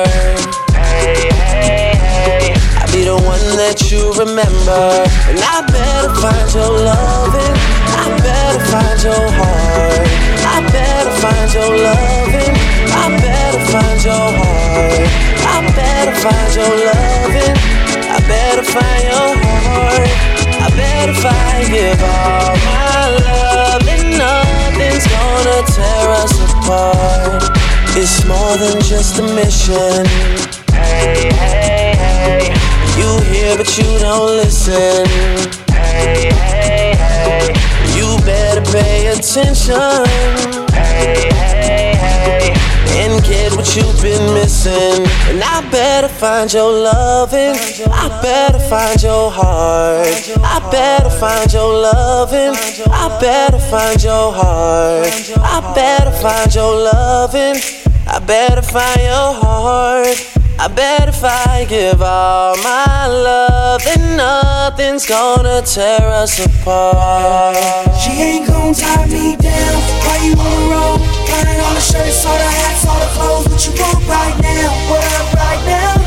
Hey, 0.73 1.29
hey, 1.29 1.93
hey. 1.93 2.53
I'll 2.79 2.91
be 2.91 3.03
the 3.03 3.13
one 3.13 3.45
that 3.61 3.91
you 3.91 4.11
remember. 4.13 5.05
And 5.29 5.37
I 5.37 5.61
better 5.69 6.09
find 6.15 6.53
your 6.55 6.73
loving. 6.73 7.88
I 8.09 8.17
better 8.17 8.65
find 8.65 9.03
your 9.03 9.25
heart. 9.37 10.07
I 10.41 10.57
better 10.73 11.11
find 11.21 11.53
your 11.53 11.69
loving. 11.77 12.55
I 12.89 13.05
better 13.21 13.61
find 13.69 14.03
your 14.03 14.29
heart. 14.39 15.09
I 15.45 15.57
better 15.77 16.15
find 16.17 16.55
your 16.57 16.73
loving. 16.89 17.55
I 18.09 18.17
better 18.27 18.63
find 18.63 19.03
your 19.05 19.29
heart. 19.45 20.09
I 20.57 20.67
better 20.75 21.13
find 21.13 21.67
give 21.69 22.01
all 22.01 22.55
my 22.65 23.09
love. 23.29 23.87
And 23.87 24.17
nothing's 24.17 25.05
gonna 25.05 25.61
tear 25.69 26.09
us 26.21 26.33
apart. 26.49 27.43
It's 27.95 28.25
more 28.25 28.57
than 28.57 28.81
just 28.81 29.19
a 29.19 29.23
mission. 29.37 30.05
Hey, 30.73 31.29
hey, 31.37 31.93
hey. 31.93 32.41
You 32.97 33.09
hear 33.31 33.55
but 33.55 33.69
you 33.77 33.99
don't 33.99 34.37
listen. 34.37 35.05
Hey, 35.71 36.29
pay 38.71 39.07
attention. 39.07 40.05
Hey, 40.71 41.29
hey, 41.33 41.95
hey. 41.95 42.53
And 43.01 43.23
get 43.23 43.55
what 43.55 43.75
you've 43.75 44.01
been 44.01 44.33
missing. 44.33 45.05
And 45.29 45.41
I 45.43 45.67
better 45.71 46.07
find 46.07 46.51
your 46.51 46.71
loving. 46.71 47.55
I 47.91 48.19
better 48.21 48.59
find 48.59 49.01
your 49.01 49.31
heart. 49.31 50.07
I 50.43 50.69
better 50.71 51.09
find 51.09 51.51
your 51.53 51.73
loving. 51.73 52.55
I 52.91 53.17
better 53.19 53.59
find 53.59 54.01
your 54.03 54.33
heart. 54.33 55.07
I 55.37 55.73
better 55.73 56.11
find 56.11 56.53
your 56.53 56.75
loving. 56.75 57.61
I 58.11 58.17
bet 58.17 58.57
if 58.57 58.75
I 58.75 58.95
your 59.03 59.33
heart. 59.33 60.38
I 60.61 60.67
bet 60.67 61.07
if 61.07 61.23
I 61.23 61.65
give 61.69 62.01
all 62.01 62.53
my 62.57 63.07
love, 63.07 63.81
then 63.85 64.17
nothing's 64.17 65.05
gonna 65.05 65.61
tear 65.61 66.01
us 66.01 66.37
apart. 66.45 67.55
She 67.95 68.11
ain't 68.11 68.47
gon' 68.47 68.73
tie 68.73 69.07
me 69.07 69.37
down. 69.37 69.79
Why 70.03 70.17
you 70.19 70.33
on 70.35 70.51
the 70.51 70.67
road? 70.67 70.99
Buying 71.31 71.61
all 71.61 71.73
the 71.73 71.79
shirts, 71.79 72.25
all 72.25 72.37
the 72.37 72.43
hats, 72.43 72.85
all 72.85 72.99
the 72.99 73.07
clothes. 73.15 73.47
What 73.47 73.65
you 73.67 73.71
want 73.81 74.05
right 74.07 74.35
now? 74.41 74.91
What 74.91 75.03
up 75.15 75.33
right 75.33 75.65
now? 75.65 75.98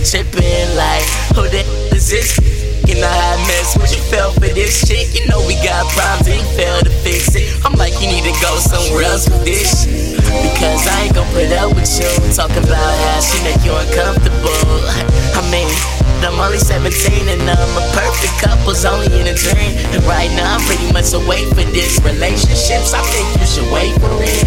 That 0.00 0.08
tripping, 0.08 0.68
like, 0.76 1.04
who 1.36 1.48
the 1.48 1.60
is 1.94 2.08
this? 2.08 2.38
You 2.88 3.00
know 3.00 3.08
how 3.08 3.36
I 3.36 3.46
mess 3.46 3.76
with 3.76 3.92
you 3.94 4.02
fell 4.10 4.32
for 4.32 4.48
this 4.48 4.86
chick. 4.88 5.14
You 5.14 5.28
know 5.28 5.38
we 5.46 5.54
got 5.62 5.86
problems 5.92 6.26
and 6.26 6.40
you 6.40 6.46
failed 6.56 6.84
to 6.84 6.90
fix 7.04 7.34
it. 7.36 7.46
I'm 7.64 7.74
like, 7.74 7.94
you 8.00 8.08
need 8.08 8.24
to 8.24 8.34
go 8.40 8.56
somewhere 8.58 9.04
else 9.04 9.28
with 9.28 9.44
this 9.44 9.84
shit. 9.84 10.16
Because 10.16 10.88
I 10.88 11.06
ain't 11.06 11.14
gon' 11.14 11.28
put 11.30 11.52
up 11.52 11.74
with 11.74 11.86
you. 12.00 12.10
Talking 12.34 12.64
about 12.64 12.94
how 13.04 13.20
she 13.20 13.38
make 13.44 13.62
you 13.62 13.76
uncomfortable. 13.76 14.80
I 15.36 15.42
mean, 15.52 15.68
I'm 16.24 16.38
only 16.38 16.58
17 16.58 17.28
and 17.28 17.42
I'm 17.48 17.72
a 17.76 17.84
perfect 17.96 18.36
couple's 18.44 18.84
only 18.84 19.08
in 19.08 19.26
a 19.26 19.34
dream. 19.34 19.72
And 19.96 20.04
right 20.04 20.28
now 20.36 20.56
I'm 20.56 20.64
pretty 20.68 20.92
much 20.92 21.12
away 21.16 21.48
for 21.48 21.64
this 21.72 21.96
relationships. 22.04 22.92
I 22.92 23.00
think 23.08 23.26
you 23.40 23.46
should 23.48 23.68
wait 23.72 23.96
for 24.00 24.12
it. 24.20 24.44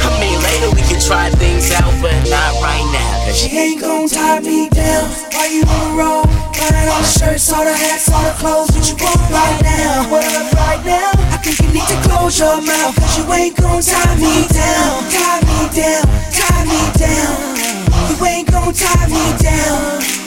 I 0.00 0.08
mean 0.16 0.40
later 0.40 0.72
we 0.72 0.82
can 0.88 1.00
try 1.00 1.28
things 1.36 1.70
out, 1.72 1.92
but 2.00 2.16
not 2.32 2.56
right 2.64 2.86
now. 2.96 3.28
Cause 3.28 3.36
She 3.36 3.52
ain't 3.56 3.80
gon' 3.80 4.08
tie 4.08 4.40
me 4.40 4.68
down. 4.70 5.10
Why 5.36 5.52
you 5.52 5.62
on 5.68 5.80
the 5.84 6.00
road? 6.00 6.26
Buying 6.56 6.88
all 6.88 7.02
the 7.02 7.08
shirts, 7.08 7.52
all 7.52 7.64
the 7.64 7.74
hats, 7.76 8.08
all 8.08 8.24
the 8.24 8.34
clothes. 8.40 8.72
What 8.72 8.88
you 8.88 8.96
want 8.96 9.20
right 9.28 9.58
now? 9.60 10.08
What 10.08 10.24
up 10.32 10.48
right 10.54 10.82
now? 10.86 11.12
I 11.28 11.36
think 11.44 11.60
you 11.60 11.68
need 11.76 11.88
to 11.92 11.98
close 12.08 12.38
your 12.38 12.56
mouth. 12.62 12.96
Cause 12.96 13.18
you 13.18 13.24
ain't 13.32 13.56
gon' 13.60 13.82
tie 13.82 14.16
me 14.16 14.48
down. 14.48 15.04
Tie 15.12 15.40
me 15.44 15.60
down, 15.76 16.04
tie 16.32 16.64
me 16.64 16.80
down. 16.96 17.36
You 18.08 18.16
ain't 18.24 18.48
gon' 18.50 18.72
tie 18.72 19.06
me 19.12 19.24
down. 19.42 20.21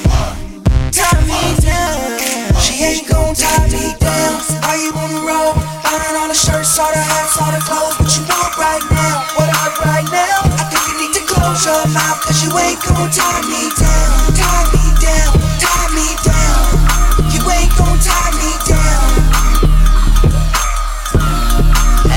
Tie 1.06 1.22
me 1.30 1.54
down. 1.62 2.18
She 2.58 2.82
ain't 2.82 3.06
gon' 3.08 3.36
tie 3.38 3.70
me 3.70 3.94
down. 4.02 4.42
Are 4.66 4.78
you 4.78 4.90
on 4.98 5.10
the 5.14 5.22
road? 5.22 5.54
Buying 5.86 6.18
all 6.18 6.28
the 6.28 6.34
shirts, 6.34 6.80
all 6.82 6.90
the 6.90 6.98
hats, 6.98 7.38
all 7.38 7.54
the 7.54 7.62
clothes. 7.62 7.94
What 8.02 8.10
you 8.18 8.26
want 8.26 8.58
right 8.58 8.82
now? 8.90 9.22
What 9.38 9.50
up 9.62 9.78
right 9.86 10.08
now? 10.10 10.50
I 10.58 10.66
think 10.66 10.82
you 10.90 10.96
need 11.06 11.14
to 11.14 11.22
close 11.30 11.62
your 11.62 11.86
mouth. 11.94 12.26
Cause 12.26 12.42
you 12.42 12.50
ain't 12.58 12.82
gon' 12.82 13.14
tie 13.14 13.42
me 13.46 13.70
down. 13.78 14.34
Tie 14.34 14.66
me 14.74 14.86
down, 14.98 15.30
tie 15.62 15.90
me 15.94 16.10
down. 16.26 16.74
You 17.30 17.42
ain't 17.54 17.70
gon' 17.78 18.02
tie 18.02 18.34
me 18.42 18.50
down. 18.66 19.06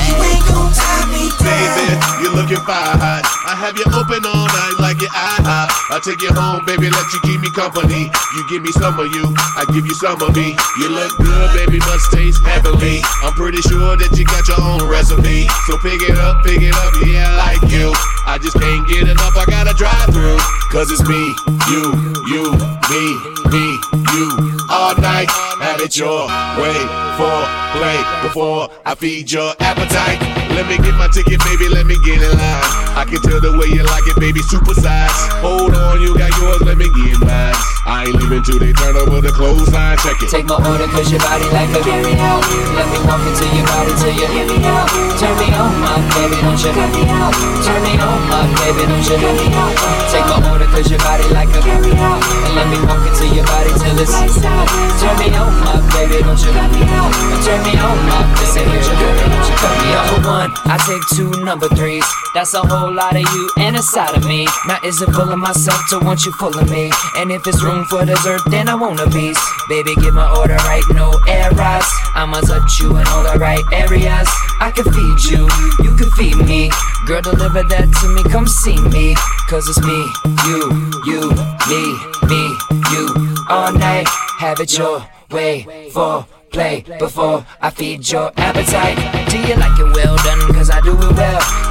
You 0.09 0.17
ain't 0.17 0.45
gon' 0.49 0.73
tie 0.73 1.05
me 1.13 1.29
down. 1.37 1.45
Baby, 1.45 1.93
you're 2.25 2.33
looking 2.33 2.63
fine. 2.65 3.21
I 3.45 3.53
have 3.53 3.77
you 3.77 3.85
open 3.93 4.25
all 4.25 4.49
night 4.49 4.78
your 5.09 5.67
I 5.89 5.97
take 6.05 6.21
you 6.21 6.31
home, 6.33 6.65
baby, 6.65 6.89
let 6.89 7.07
you 7.13 7.19
keep 7.25 7.41
me 7.41 7.49
company. 7.51 8.09
You 8.35 8.41
give 8.49 8.61
me 8.61 8.71
some 8.71 8.99
of 8.99 9.09
you, 9.09 9.25
I 9.57 9.65
give 9.73 9.85
you 9.85 9.95
some 9.97 10.21
of 10.21 10.35
me. 10.35 10.55
You 10.77 10.87
look 10.89 11.17
good, 11.17 11.49
baby, 11.57 11.79
must 11.79 12.11
taste 12.13 12.43
heavenly. 12.45 13.01
I'm 13.23 13.33
pretty 13.33 13.61
sure 13.65 13.97
that 13.97 14.13
you 14.13 14.25
got 14.25 14.47
your 14.47 14.61
own 14.61 14.85
recipe. 14.87 15.49
So 15.65 15.77
pick 15.81 16.01
it 16.05 16.17
up, 16.17 16.45
pick 16.45 16.61
it 16.61 16.75
up, 16.75 16.93
yeah, 17.05 17.25
I 17.25 17.57
like 17.57 17.71
you. 17.71 17.91
I 18.29 18.37
just 18.37 18.59
can't 18.59 18.87
get 18.87 19.09
enough, 19.09 19.35
I 19.35 19.45
gotta 19.49 19.73
drive 19.73 20.13
through. 20.13 20.37
Cause 20.69 20.91
it's 20.93 21.01
me, 21.09 21.33
you, 21.73 21.89
you, 22.29 22.53
me, 22.93 23.03
me, 23.49 23.98
you. 24.13 24.57
All 24.69 24.95
night, 24.95 25.29
have 25.61 25.81
it 25.81 25.97
your 25.97 26.27
way 26.57 26.79
for 27.17 27.37
play 27.75 27.99
before 28.21 28.69
I 28.85 28.95
feed 28.95 29.31
your 29.31 29.53
appetite. 29.59 30.19
Let 30.55 30.67
me 30.67 30.77
get 30.77 30.95
my 30.95 31.07
ticket, 31.07 31.39
baby, 31.45 31.69
let 31.69 31.85
me 31.85 31.95
get 32.03 32.21
in 32.21 32.33
line. 32.37 32.65
I 32.97 33.05
can 33.05 33.21
tell 33.21 33.39
the 33.39 33.55
way 33.57 33.69
you 33.69 33.83
like 33.83 34.05
it, 34.07 34.19
baby, 34.19 34.41
super 34.41 34.73
size. 34.73 35.13
Hold 35.43 35.75
on, 35.75 36.01
you 36.01 36.17
got 36.17 36.31
yours, 36.41 36.61
let 36.61 36.77
me 36.77 36.89
get 36.91 37.19
mine. 37.21 37.55
I 37.89 38.05
ain't 38.05 38.15
leaving 38.21 38.43
till 38.43 38.59
they 38.59 38.73
turn 38.73 38.95
over 38.97 39.17
the 39.21 39.33
clothesline, 39.33 39.97
check 40.03 40.21
it. 40.21 40.29
Take 40.29 40.45
my 40.45 40.61
order 40.61 40.85
cause 40.93 41.09
your 41.09 41.21
body 41.25 41.47
like 41.49 41.73
a 41.73 41.81
carry 41.81 42.13
out. 42.21 42.43
Let 42.77 42.87
me 42.93 42.99
walk 43.07 43.23
into 43.23 43.45
your 43.49 43.65
body 43.65 43.93
till 43.97 44.13
you 44.13 44.27
hear 44.29 44.45
me 44.45 44.57
out. 44.67 44.87
Turn 45.17 45.33
me 45.41 45.47
on, 45.57 45.73
my 45.81 45.97
baby, 46.13 46.37
don't 46.39 46.59
you 46.59 46.71
cut 46.71 46.89
me 46.93 47.03
out. 47.09 47.33
Turn 47.65 47.81
me 47.81 47.93
on, 47.97 48.19
my 48.29 48.45
baby, 48.61 48.83
don't 48.85 49.03
you 49.03 49.17
cut 49.17 49.35
me 49.35 49.47
out. 49.57 49.73
Take 50.13 50.27
my 50.29 50.37
order 50.53 50.69
cause 50.69 50.87
your 50.87 51.01
body 51.01 51.25
like 51.33 51.49
a 51.55 51.59
carry 51.65 51.93
out. 51.97 52.21
And 52.45 52.53
let 52.55 52.67
me 52.69 52.77
walk 52.85 53.03
into 53.03 53.25
your 53.33 53.45
body 53.47 53.71
till 53.79 53.95
Turn 53.99 55.19
me 55.19 55.27
on, 55.35 55.51
my 55.59 55.75
baby, 55.91 56.23
don't 56.23 56.39
you 56.39 56.51
cut 56.55 56.71
me 56.71 56.87
out. 56.87 57.11
Turn 57.43 57.59
me 57.67 57.75
on, 57.75 57.99
my 58.07 58.23
baby, 58.39 58.63
don't. 58.63 59.43
You 59.43 59.55
cut 59.59 59.75
me 59.75 59.91
out. 59.91 60.11
Number 60.13 60.27
one, 60.29 60.51
I 60.71 60.79
take 60.87 61.03
two 61.17 61.43
number 61.43 61.67
threes. 61.75 62.05
That's 62.33 62.53
a 62.53 62.61
whole 62.61 62.93
lot 62.93 63.17
of 63.17 63.21
you 63.21 63.49
and 63.57 63.75
a 63.75 63.83
side 63.83 64.15
of 64.15 64.25
me. 64.25 64.47
Now 64.67 64.79
is 64.85 65.01
it 65.01 65.09
full 65.11 65.29
of 65.29 65.37
myself 65.37 65.81
to 65.89 65.99
want 65.99 66.25
you 66.25 66.31
full 66.31 66.57
of 66.57 66.69
me? 66.71 66.89
And 67.17 67.29
if 67.29 67.45
it's 67.45 67.61
room 67.61 67.83
for 67.85 68.05
dessert, 68.05 68.39
then 68.47 68.69
I 68.69 68.75
want 68.75 69.01
a 69.01 69.09
piece. 69.09 69.39
Baby, 69.67 69.95
get 69.95 70.13
my 70.13 70.31
order 70.33 70.55
right, 70.63 70.83
no 70.91 71.11
errors. 71.27 71.87
I'ma 72.15 72.39
touch 72.39 72.79
you 72.79 72.95
in 72.95 73.07
all 73.07 73.23
the 73.23 73.37
right 73.37 73.65
areas. 73.73 74.29
I 74.61 74.71
can 74.71 74.85
feed 74.85 75.19
you, 75.27 75.43
you 75.83 75.91
can 75.97 76.09
feed 76.11 76.37
me. 76.47 76.71
Girl, 77.05 77.21
deliver 77.21 77.63
that 77.63 77.91
to 77.99 78.07
me, 78.15 78.23
come 78.31 78.47
see 78.47 78.79
me. 78.79 79.15
Cause 79.49 79.67
it's 79.67 79.83
me, 79.83 79.99
you, 80.47 80.71
you, 81.03 81.35
me, 81.67 81.83
me, 82.31 82.55
you. 82.95 83.28
All 83.49 83.73
night, 83.73 84.07
have 84.37 84.59
it 84.59 84.77
your 84.77 85.03
way 85.31 85.89
for 85.91 86.23
play 86.51 86.85
before 86.99 87.43
I 87.59 87.71
feed 87.71 88.07
your 88.07 88.31
appetite. 88.37 88.97
Do 89.29 89.39
you 89.39 89.55
like 89.55 89.79
it 89.79 89.88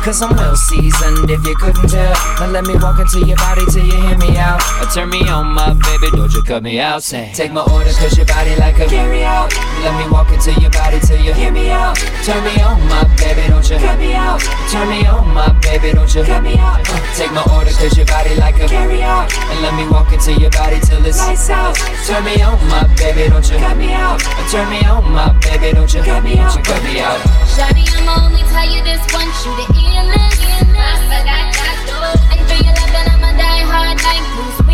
Cause 0.08 0.22
I'm 0.22 0.34
well 0.36 0.56
seasoned 0.56 1.28
if 1.28 1.44
you 1.44 1.54
couldn't 1.56 1.86
tell. 1.86 2.16
Now 2.40 2.48
let 2.48 2.64
me 2.64 2.76
walk 2.80 2.98
into 2.98 3.20
your 3.28 3.36
body 3.36 3.60
till 3.68 3.84
you 3.84 3.92
hear 4.08 4.16
me 4.16 4.38
out. 4.38 4.56
Or 4.80 4.88
turn 4.88 5.10
me 5.10 5.20
on, 5.28 5.52
my 5.52 5.76
baby, 5.84 6.08
don't 6.16 6.32
you 6.32 6.42
cut 6.44 6.62
me 6.62 6.80
out. 6.80 7.02
Say, 7.02 7.30
take 7.34 7.52
my 7.52 7.60
order 7.60 7.92
cause 7.92 8.16
your 8.16 8.24
body 8.24 8.56
like 8.56 8.80
a 8.80 8.86
carry 8.86 9.22
out. 9.22 9.52
Let 9.84 9.92
me 10.00 10.10
walk 10.10 10.32
into 10.32 10.58
your 10.64 10.70
body 10.70 10.98
till 11.04 11.20
you 11.20 11.34
hear 11.34 11.52
me 11.52 11.68
out. 11.68 12.00
Turn 12.24 12.42
me 12.42 12.56
on, 12.64 12.80
my 12.88 13.04
baby, 13.20 13.52
don't 13.52 13.68
you 13.68 13.76
cut 13.76 13.98
me 13.98 14.14
out. 14.14 14.40
Turn 14.72 14.88
me 14.88 15.04
on, 15.04 15.28
my 15.28 15.52
baby, 15.60 15.92
don't 15.92 16.08
you 16.14 16.24
cut 16.24 16.42
me 16.42 16.56
out. 16.56 16.88
Uh, 16.88 16.96
take 17.12 17.32
my 17.36 17.44
order 17.52 17.76
cause 17.76 17.94
your 17.94 18.06
body 18.06 18.34
like 18.36 18.56
a 18.64 18.66
carry 18.66 19.02
out. 19.02 19.28
And 19.52 19.60
let 19.60 19.76
me 19.76 19.92
walk 19.92 20.10
into 20.14 20.32
your 20.40 20.50
body 20.56 20.80
till 20.80 21.04
it's 21.04 21.18
lights 21.18 21.50
out. 21.50 21.76
Turn 22.08 22.24
me 22.24 22.40
on, 22.40 22.56
my 22.72 22.88
baby, 22.96 23.28
don't 23.28 23.44
you 23.44 23.58
cut 23.58 23.76
me 23.76 23.92
out. 23.92 24.24
Or 24.24 24.48
turn 24.48 24.70
me 24.72 24.80
on, 24.88 25.04
my 25.12 25.36
baby, 25.44 25.76
don't 25.76 25.92
you 25.92 26.00
cut 26.00 26.24
me 26.24 26.38
out. 26.38 26.56
Cut 26.64 26.82
me 26.82 26.96
out. 26.96 27.20
Shawty, 27.44 27.84
I'ma 28.00 28.24
only 28.24 28.40
tell 28.48 28.64
you 28.64 28.82
this 28.88 29.04
once, 29.12 29.44
you 29.44 29.52
the 29.60 29.78
I 29.98 31.50
got 31.58 31.76
dope. 31.88 32.30
And 32.32 32.40
for 32.48 32.58
your 32.64 32.74
love, 32.74 32.94
and 32.94 33.08
I'm 33.10 33.24
a 33.24 33.38
die 33.38 33.64
hard 33.66 33.98
like 34.02 34.24
Bruce. 34.34 34.67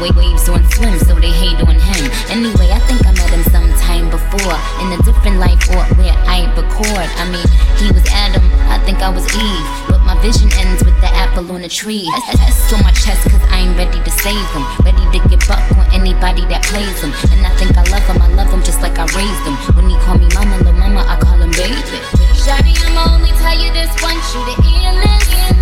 Wait, 0.00 0.16
waves 0.16 0.48
on 0.48 0.64
swim, 0.72 0.98
so 0.98 1.14
they 1.20 1.30
hate 1.30 1.60
on 1.60 1.76
him. 1.76 2.02
Anyway, 2.32 2.72
I 2.72 2.80
think 2.88 3.04
I 3.06 3.12
met 3.12 3.28
him 3.28 3.44
sometime 3.52 4.08
before 4.08 4.56
in 4.80 4.96
a 4.96 4.98
different 5.04 5.36
life 5.36 5.60
or 5.70 5.84
where 6.00 6.16
I 6.24 6.48
record. 6.56 7.08
I 7.20 7.28
mean, 7.28 7.44
he 7.76 7.92
was 7.92 8.04
Adam, 8.08 8.42
I 8.72 8.80
think 8.84 9.04
I 9.04 9.10
was 9.12 9.24
Eve. 9.36 9.68
But 9.88 10.00
my 10.08 10.16
vision 10.24 10.48
ends 10.56 10.82
with 10.82 10.96
the 11.04 11.10
apple 11.12 11.52
on 11.52 11.62
the 11.62 11.68
tree. 11.68 12.08
That's 12.26 12.72
on 12.72 12.82
my 12.82 12.92
chest, 12.92 13.28
cause 13.28 13.44
I 13.52 13.68
ain't 13.68 13.76
ready 13.76 14.00
to 14.00 14.12
save 14.24 14.48
him. 14.56 14.64
Ready 14.80 15.04
to 15.12 15.28
get 15.28 15.46
buck 15.46 15.60
on 15.76 15.86
anybody 15.92 16.48
that 16.48 16.64
plays 16.64 17.00
him. 17.04 17.12
And 17.36 17.44
I 17.44 17.52
think 17.60 17.76
I 17.76 17.84
love 17.92 18.04
him, 18.08 18.22
I 18.22 18.28
love 18.32 18.48
him 18.48 18.64
just 18.64 18.80
like 18.80 18.98
I 18.98 19.04
raised 19.12 19.44
him. 19.44 19.56
When 19.76 19.90
he 19.92 19.96
call 20.00 20.16
me 20.16 20.28
mama, 20.32 20.56
little 20.64 20.72
mama, 20.80 21.04
I 21.04 21.20
call 21.20 21.36
him 21.36 21.52
baby. 21.52 22.00
Shawty, 22.40 22.72
I'ma 22.88 23.20
only 23.20 23.32
tell 23.36 23.52
you 23.52 23.68
this 23.76 23.92
once, 24.00 24.24
you 24.32 24.40
the 24.48 24.56
illest. 24.64 25.59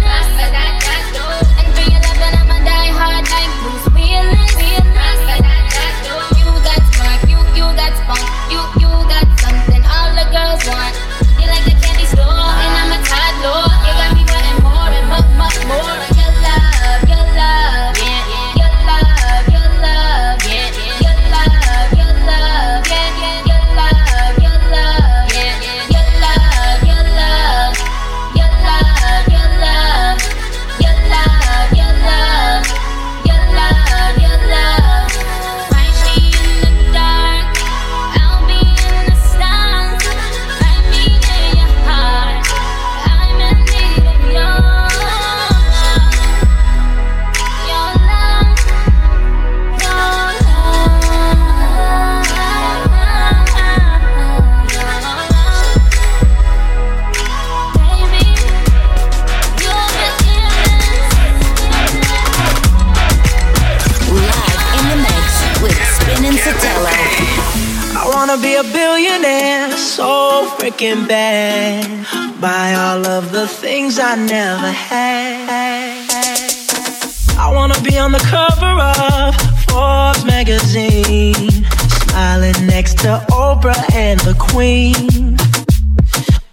broken 70.78 71.08
bad 71.08 72.40
by 72.40 72.72
all 72.74 73.04
of 73.04 73.32
the 73.32 73.48
things 73.48 73.98
I 73.98 74.14
never 74.14 74.70
had. 74.70 76.08
I 77.36 77.52
wanna 77.52 77.80
be 77.82 77.98
on 77.98 78.12
the 78.12 78.20
cover 78.20 78.78
of 79.02 79.34
Forbes 79.66 80.24
magazine, 80.24 81.64
smiling 82.06 82.66
next 82.68 82.98
to 82.98 83.24
Oprah 83.30 83.92
and 83.92 84.20
the 84.20 84.34
Queen. 84.38 85.36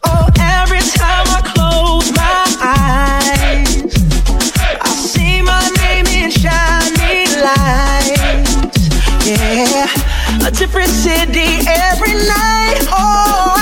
Oh, 0.05 0.28
every 0.39 0.82
time 0.99 1.28
I 1.30 1.41
close 1.53 2.11
my 2.13 2.45
eyes, 2.82 3.93
I 4.82 4.89
see 5.13 5.41
my 5.43 5.69
name 5.82 6.07
in 6.07 6.32
shiny 6.32 7.28
lights. 7.45 8.89
Yeah, 9.28 10.47
a 10.47 10.51
different 10.51 10.89
city 10.89 11.59
every 11.67 12.13
night. 12.13 12.88
Oh. 12.89 13.55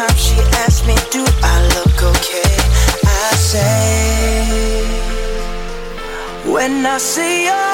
time 0.00 0.16
she 0.16 0.36
asks 0.64 0.86
me, 0.86 0.94
Do 1.10 1.22
I 1.42 1.56
look 1.74 1.98
okay? 2.12 2.56
I 3.04 3.34
say, 3.36 4.84
When 6.52 6.86
I 6.86 6.98
see 6.98 7.44
you. 7.46 7.69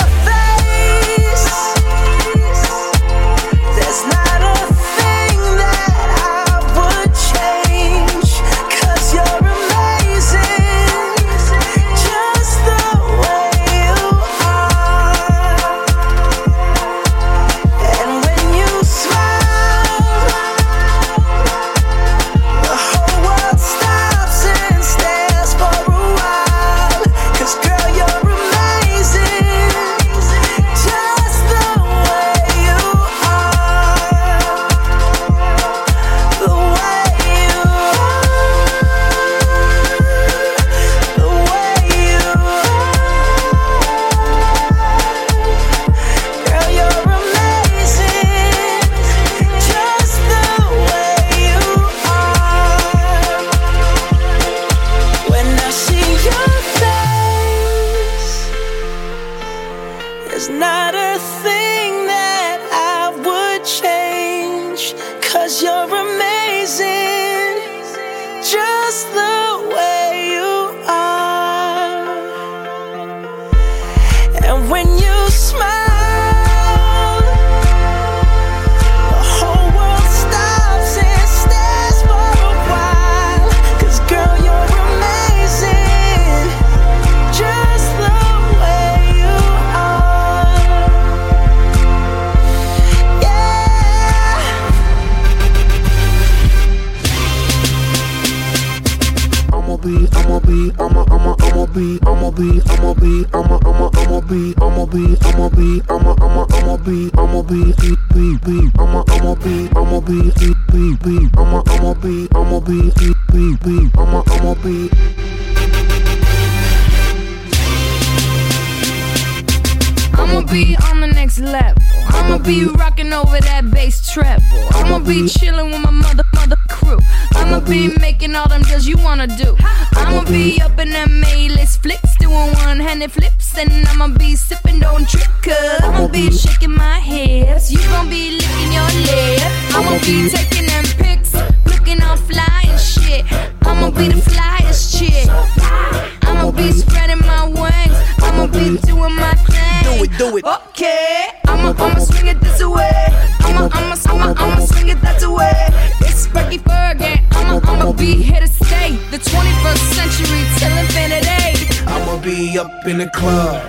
up 162.59 162.87
in 162.87 162.99
the 162.99 163.09
club, 163.11 163.63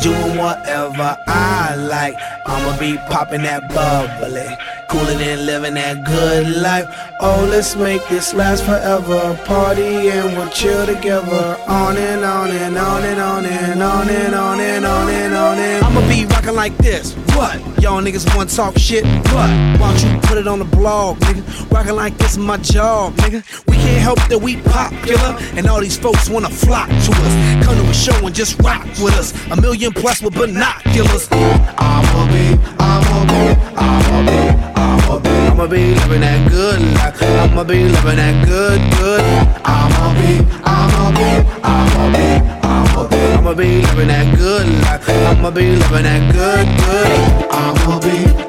doing 0.00 0.36
whatever 0.36 1.16
I 1.26 1.74
like. 1.76 2.16
I'ma 2.46 2.78
be 2.78 2.96
popping 3.10 3.42
that 3.42 3.68
bubbly. 3.68 4.46
Cooling 4.88 5.20
and 5.20 5.44
living 5.44 5.74
that 5.74 6.04
good 6.06 6.56
life. 6.62 6.86
Oh, 7.20 7.46
let's 7.50 7.76
make 7.76 8.06
this 8.08 8.32
last 8.32 8.64
forever. 8.64 9.38
Party 9.44 10.08
and 10.08 10.36
we'll 10.36 10.48
chill 10.48 10.86
together. 10.86 11.58
On 11.68 11.96
and 11.96 12.24
on 12.24 12.50
and 12.50 12.78
on 12.78 13.04
and 13.04 13.20
on 13.20 13.44
and 13.44 13.82
on 13.82 14.08
and 14.08 14.34
on 14.34 14.60
and 14.60 14.86
on 14.86 15.10
and 15.10 15.34
on 15.34 15.58
and 15.58 15.84
I'ma 15.84 16.00
be 16.08 16.24
rocking 16.26 16.54
like 16.54 16.76
this. 16.78 17.14
What? 17.36 17.60
Y'all 17.82 18.02
niggas 18.02 18.34
wanna 18.34 18.48
talk 18.48 18.78
shit? 18.78 19.04
What? 19.04 19.50
Why 19.78 19.94
don't 19.94 20.02
you 20.02 20.20
put 20.20 20.38
it 20.38 20.48
on 20.48 20.58
the 20.58 20.64
blog, 20.64 21.18
nigga? 21.18 21.70
Rocking 21.70 21.94
like 21.94 22.16
this 22.16 22.32
is 22.32 22.38
my 22.38 22.56
job, 22.56 23.14
nigga. 23.16 23.44
We 23.66 23.76
can't 23.76 24.02
help 24.02 24.20
that 24.28 24.38
we 24.38 24.56
popular, 24.62 25.36
and 25.56 25.66
all 25.66 25.80
these 25.80 25.98
folks 25.98 26.30
wanna 26.30 26.50
flock 26.50 26.88
to 26.88 26.94
us. 26.94 27.64
Come 27.64 27.76
to 27.76 27.90
a 27.90 27.94
show 27.94 28.26
and 28.26 28.34
just 28.34 28.58
rock 28.62 28.84
with 29.02 29.14
us. 29.18 29.34
A 29.50 29.60
million 29.60 29.92
plus 29.92 30.22
with 30.22 30.34
binoculars. 30.34 31.28
I'ma 31.30 32.26
be, 32.32 32.58
I'ma 32.78 33.24
be, 33.26 33.60
I'ma 33.76 34.74
be. 34.74 34.77
I'ma 35.08 35.20
be, 35.20 35.30
living 35.30 35.96
loving 35.96 36.20
that 36.20 36.50
good 36.50 36.80
life. 36.96 37.22
I'ma 37.22 37.64
be 37.64 37.88
loving 37.88 38.16
that 38.16 38.46
good, 38.46 38.80
good. 38.98 39.22
I'ma 39.64 40.12
be, 40.12 40.44
I'ma 40.64 41.10
be, 41.16 41.48
I'ma 41.64 42.12
be. 42.12 42.28
I'ma 42.62 43.08
be, 43.08 43.16
I'ma 43.16 43.54
be 43.54 43.80
living 43.80 44.08
that 44.08 44.36
good 44.36 44.66
life. 44.82 45.08
I'ma 45.08 45.50
be 45.50 45.76
living 45.76 46.02
that 46.02 46.32
good, 46.34 46.66
good. 46.84 47.50
I'ma 47.50 47.98
be. 48.00 48.47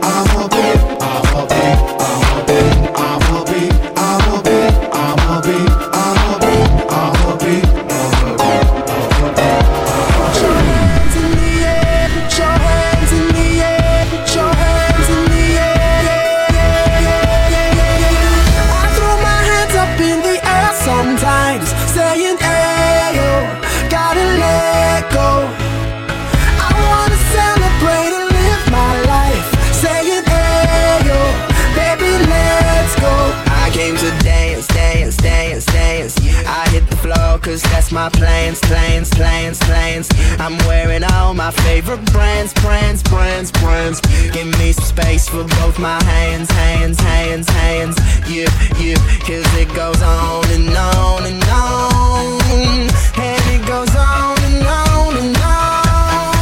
planes, 38.57 38.61
planes, 38.61 39.09
planes, 39.09 39.59
planes. 39.59 40.09
I'm 40.39 40.57
wearing 40.67 41.03
all 41.03 41.33
my 41.33 41.51
favorite 41.51 42.03
brands, 42.11 42.53
brands, 42.53 43.03
brands, 43.03 43.51
brands. 43.51 44.01
Give 44.31 44.47
me 44.57 44.71
some 44.71 44.85
space 44.85 45.29
for 45.29 45.43
both 45.43 45.77
my 45.77 46.01
hands, 46.03 46.49
hands, 46.51 46.99
hands, 46.99 47.47
hands. 47.49 47.95
You, 48.27 48.47
yeah, 48.79 48.97
cause 49.21 49.45
it 49.55 49.69
goes 49.75 50.01
on 50.01 50.45
and 50.49 50.69
on 50.75 51.25
and 51.25 51.43
on. 51.43 52.39
And 53.21 53.41
it 53.53 53.67
goes 53.67 53.93
on 53.95 54.37
and 54.41 54.65
on 54.65 55.17
and 55.17 55.37
on. 55.37 56.33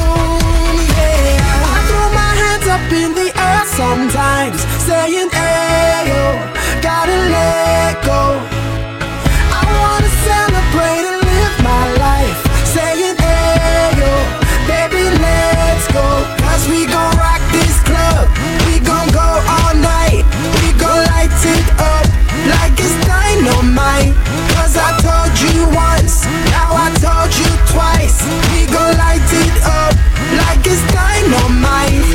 Yeah, 0.96 1.76
I 1.76 1.80
throw 1.90 2.08
my 2.16 2.32
hands 2.42 2.68
up 2.68 2.92
in 3.04 3.12
the 3.16 3.30
air 3.36 3.66
sometimes, 3.66 4.62
saying, 4.88 5.30
hey, 5.30 6.08
yo, 6.08 6.82
gotta 6.82 7.18
let 7.36 8.06
go. 8.06 8.57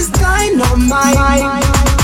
is 0.00 0.08
dynamite. 0.08 1.99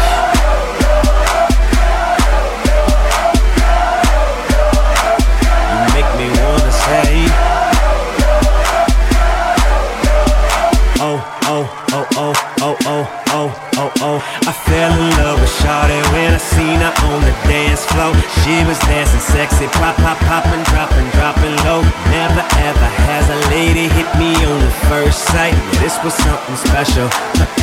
She 18.43 18.61
was 18.65 18.77
dancing 18.79 19.21
sexy, 19.21 19.67
pop, 19.67 19.95
pop, 19.95 20.17
poppin', 20.27 20.63
droppin', 20.65 21.09
droppin' 21.15 21.55
low. 21.63 21.81
Never 22.11 22.43
ever 22.59 22.89
has 23.07 23.29
a 23.29 23.39
lady 23.49 23.87
hit 23.87 24.09
me 24.19 24.35
on 24.35 24.59
the 24.59 24.71
first 24.91 25.23
sight. 25.31 25.53
Yeah, 25.53 25.79
this 25.79 25.95
was 26.03 26.13
something 26.13 26.57
special. 26.57 27.07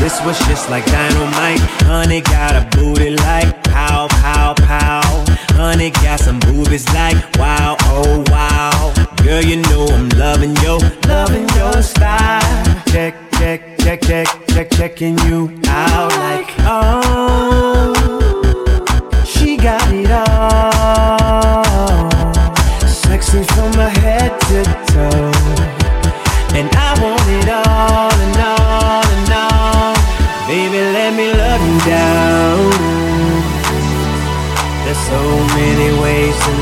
This 0.01 0.25
was 0.25 0.39
just 0.49 0.71
like 0.71 0.87
dynamite. 0.87 1.61
Honey 1.85 2.23
got 2.23 2.57
a 2.57 2.65
booty 2.75 3.11
like 3.11 3.63
pow, 3.65 4.09
pow, 4.09 4.55
pow. 4.55 5.25
Honey 5.53 5.91
got 5.91 6.19
some 6.19 6.41
boobies 6.41 6.89
like 6.95 7.19
wow, 7.37 7.77
oh 7.93 8.25
wow. 8.29 8.95
Girl, 9.23 9.45
you 9.45 9.57
know 9.57 9.85
I'm 9.85 10.09
loving 10.17 10.57
yo, 10.65 10.79
loving 11.07 11.47
your 11.61 11.83
style. 11.83 12.65
Check, 12.87 13.15
check, 13.33 13.77
check, 13.81 14.01
check, 14.01 14.27
check, 14.49 14.71
checking 14.71 15.19
you 15.29 15.61
out 15.67 16.09
like 16.17 16.49
oh. 16.61 18.00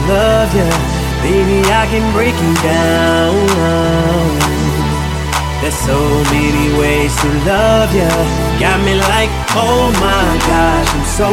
Love 0.09 0.51
you, 0.55 0.69
baby. 1.23 1.61
I 1.71 1.87
can 1.91 2.05
break 2.13 2.35
you 2.35 2.55
down. 2.63 3.35
There's 5.61 5.75
so 5.75 5.99
many 6.33 6.79
ways 6.79 7.15
to 7.21 7.29
love 7.45 7.93
you. 7.93 8.09
Got 8.63 8.79
me 8.87 8.95
like, 8.95 9.31
oh 9.59 9.91
my 10.01 10.29
gosh, 10.47 10.89
I'm 10.95 11.05
so 11.19 11.29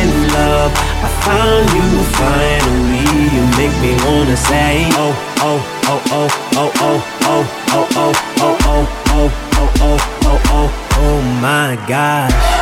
in 0.00 0.10
love. 0.34 0.72
I 1.06 1.08
found 1.26 1.66
you 1.76 1.88
finally. 2.18 3.06
You 3.34 3.42
make 3.56 3.74
me 3.80 3.92
wanna 4.04 4.36
say, 4.36 4.84
oh, 4.98 5.14
oh, 5.46 5.60
oh, 5.86 6.02
oh, 6.10 6.28
oh, 6.54 6.72
oh, 6.76 6.98
oh, 7.22 7.42
oh, 7.70 7.86
oh, 7.96 7.96
oh, 7.96 8.12
oh, 8.40 8.58
oh, 8.68 8.90
oh, 9.12 9.30
oh, 9.80 9.98
oh, 10.24 10.40
oh, 10.50 10.68
oh 10.98 11.22
my 11.40 11.76
gosh. 11.88 12.61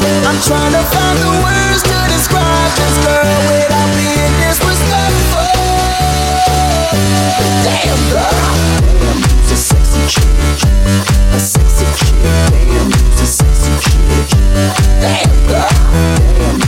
I'm 0.00 0.38
trying 0.42 0.72
to 0.72 0.82
find 0.94 1.18
the 1.18 1.30
words 1.42 1.82
to 1.82 1.98
describe 2.14 2.72
this 2.78 2.96
girl 3.04 3.38
without 3.50 3.90
being 3.98 4.34
disrespectful. 4.46 5.50
Damn 7.64 7.98
girl, 8.10 8.30
damn, 8.78 9.18
you's 9.18 9.50
a 9.50 9.56
sexy 9.56 10.02
chick, 10.06 10.30
a 11.34 11.40
sexy 11.40 11.86
chick. 11.98 12.14
Damn, 12.22 12.90
you's 12.90 13.20
a 13.20 13.26
sexy 13.26 13.74
chick. 13.82 14.06
Damn 15.02 15.34
girl, 15.48 15.66
damn, 16.38 16.67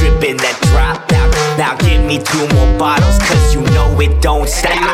need 2.11 2.25
two 2.25 2.45
more 2.55 2.77
bottles, 2.77 3.17
cause 3.19 3.53
you 3.53 3.61
know 3.71 3.87
it 3.99 4.21
don't 4.21 4.47
stop. 4.49 4.71
Hell 4.71 4.91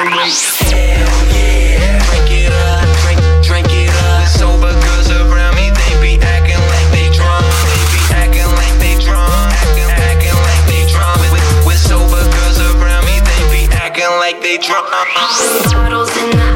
yeah, 1.34 1.98
drink 2.06 2.30
it 2.30 2.54
up, 2.54 2.86
drink, 3.02 3.20
drink 3.42 3.68
it 3.72 3.90
up. 3.90 4.28
Sober 4.28 4.74
girls 4.86 5.10
around 5.10 5.56
me, 5.56 5.74
they 5.74 5.94
be 5.98 6.22
acting 6.22 6.62
like 6.74 6.90
they 6.94 7.10
drunk. 7.18 7.42
They 7.66 7.82
be 7.90 8.02
acting 8.14 8.50
like 8.62 8.76
they 8.78 8.96
drunk, 9.02 9.50
acting, 9.50 9.90
acting 9.90 10.38
like 10.46 10.64
they 10.70 10.84
drunk. 10.94 11.18
With, 11.34 11.48
with 11.66 11.82
sober 11.82 12.22
girls 12.22 12.60
around 12.62 13.04
me, 13.10 13.18
they 13.26 13.42
be 13.50 13.62
acting 13.74 14.14
like 14.22 14.38
they 14.42 14.58
drunk. 14.62 14.86
Bottles 15.74 16.14
in 16.22 16.38
the 16.38 16.47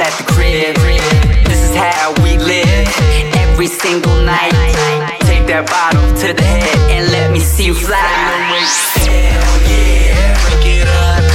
at 0.00 0.12
the 0.16 0.24
crib. 0.24 0.76
This 1.46 1.68
is 1.68 1.74
how 1.74 2.14
we 2.22 2.38
live 2.38 2.88
every 3.36 3.66
single 3.66 4.16
night. 4.22 4.52
Take 5.20 5.46
that 5.46 5.66
bottle 5.68 6.00
to 6.22 6.32
the 6.32 6.42
head 6.42 6.90
and 6.90 7.12
let 7.12 7.30
me 7.30 7.40
see 7.40 7.66
you 7.66 7.74
fly. 7.74 7.96
Hell 7.96 9.60
yeah, 9.68 10.48
break 10.48 10.66
it 10.66 10.88
up. 10.88 11.29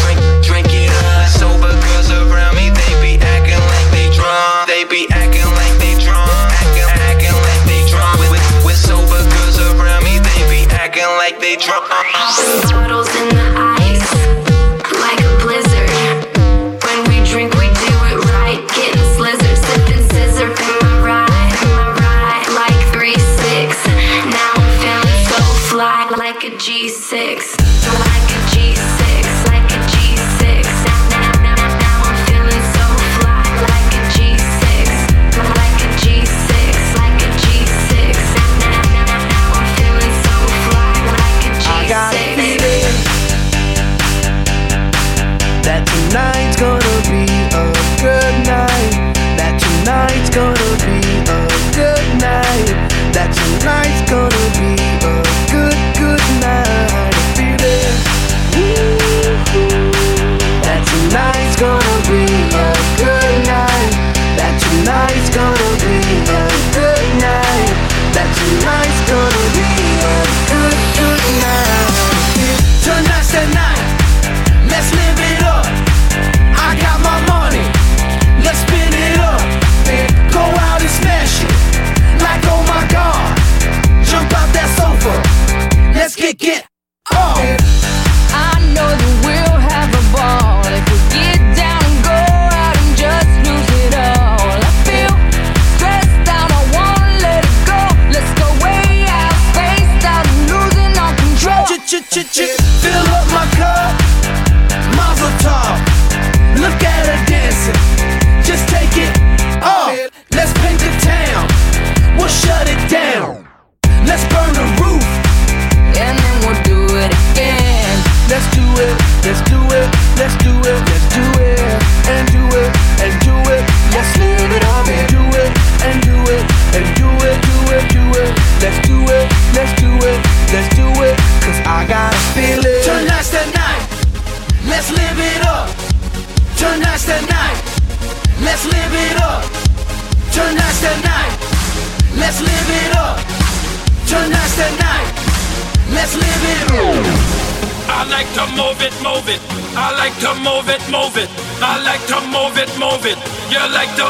Move 149.05 149.29
it. 149.29 149.41
I 149.77 149.93
like 150.01 150.17
to 150.25 150.33
move 150.41 150.65
it, 150.65 150.81
move 150.89 151.13
it. 151.21 151.29
I 151.61 151.77
like 151.85 152.01
to 152.09 152.17
move 152.33 152.57
it, 152.57 152.69
move 152.81 153.05
it. 153.05 153.17
You 153.53 153.61
like 153.69 153.93
to 154.01 154.09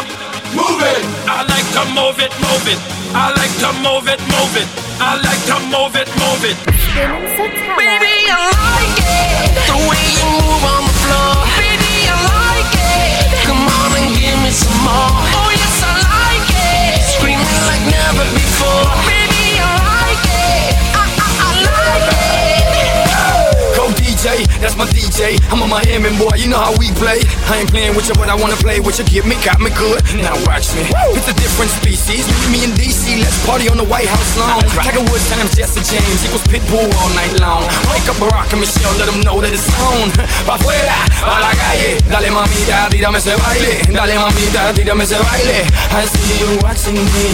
move 0.56 0.80
it. 0.80 1.04
I 1.28 1.44
like 1.44 1.68
to 1.76 1.84
move 1.92 2.18
it, 2.24 2.32
move 2.40 2.66
it. 2.72 2.80
I 3.12 3.36
like 3.36 3.56
to 3.60 3.70
move 3.84 4.08
it, 4.08 4.20
move 4.32 4.56
it. 4.56 4.68
I 5.04 5.20
like 5.20 5.44
to 5.52 5.58
move 5.68 5.96
it, 6.00 6.08
move 6.16 6.44
it. 6.48 6.56
Baby, 7.76 8.16
I 8.32 8.40
like 8.56 9.00
it. 9.04 9.52
The 9.68 9.78
way 9.84 10.04
you 10.16 10.26
move 10.40 10.64
on 10.64 10.82
the 10.88 10.96
floor. 11.04 11.44
Baby, 11.60 11.96
I 12.08 12.16
like 12.32 12.72
it. 12.72 13.44
Come 13.44 13.68
on 13.68 13.92
and 14.00 14.10
give 14.16 14.40
me 14.48 14.52
some 14.56 14.80
more. 14.80 15.12
Oh, 15.36 15.52
yes, 15.52 15.76
I 15.84 15.94
like 16.08 16.48
it. 16.56 17.04
Screaming 17.04 17.60
like 17.68 17.84
never 17.92 18.26
before. 18.32 18.95
That's 24.62 24.76
my 24.76 24.86
DJ. 24.92 25.38
I'm 25.52 25.62
a 25.62 25.68
Miami 25.68 26.12
boy, 26.18 26.36
you 26.38 26.48
know 26.48 26.60
how 26.60 26.76
we 26.78 26.92
play. 26.96 27.20
I 27.52 27.64
ain't 27.64 27.70
playing 27.72 27.96
with 27.96 28.08
you, 28.08 28.16
but 28.16 28.30
I 28.30 28.36
wanna 28.36 28.58
play 28.58 28.80
with 28.80 29.00
you. 29.00 29.06
Give 29.06 29.26
me, 29.26 29.36
got 29.44 29.60
me 29.60 29.70
good. 29.76 30.02
Now 30.16 30.36
watch 30.48 30.74
me. 30.76 30.88
It's 31.16 31.28
a 31.28 31.36
different 31.36 31.72
species. 31.72 32.28
Me 32.52 32.64
in 32.64 32.72
DC, 32.78 33.20
let's 33.20 33.38
party 33.46 33.70
on 33.70 33.78
the 33.78 33.88
White 33.88 34.08
House 34.08 34.32
lawn. 34.38 34.64
Tiger 34.76 35.04
Woods 35.12 35.28
times 35.30 35.56
Jesse 35.56 35.84
James 35.84 36.20
equals 36.26 36.46
Pitbull 36.48 36.88
all 37.00 37.12
night 37.14 37.34
long. 37.40 37.64
Wake 37.92 38.08
up 38.08 38.18
Barack 38.18 38.52
and 38.54 38.62
Michelle, 38.62 38.96
let 38.98 39.08
them 39.12 39.22
know 39.22 39.42
that 39.42 39.52
it's 39.52 39.68
on. 39.82 40.10
Pa' 40.48 40.58
afuera, 40.58 40.98
pa' 41.22 41.40
la 41.44 41.52
calle. 41.54 42.00
Dale 42.10 42.30
mamita, 42.32 42.88
tírame 42.90 43.20
ese 43.20 43.34
baile. 43.36 43.74
Dale 43.92 44.16
mamita, 44.20 44.74
tírame 44.74 45.04
ese 45.04 45.18
baile. 45.20 45.60
I 45.92 46.06
see 46.06 46.40
you 46.42 46.50
watching 46.64 46.98
me, 46.98 47.26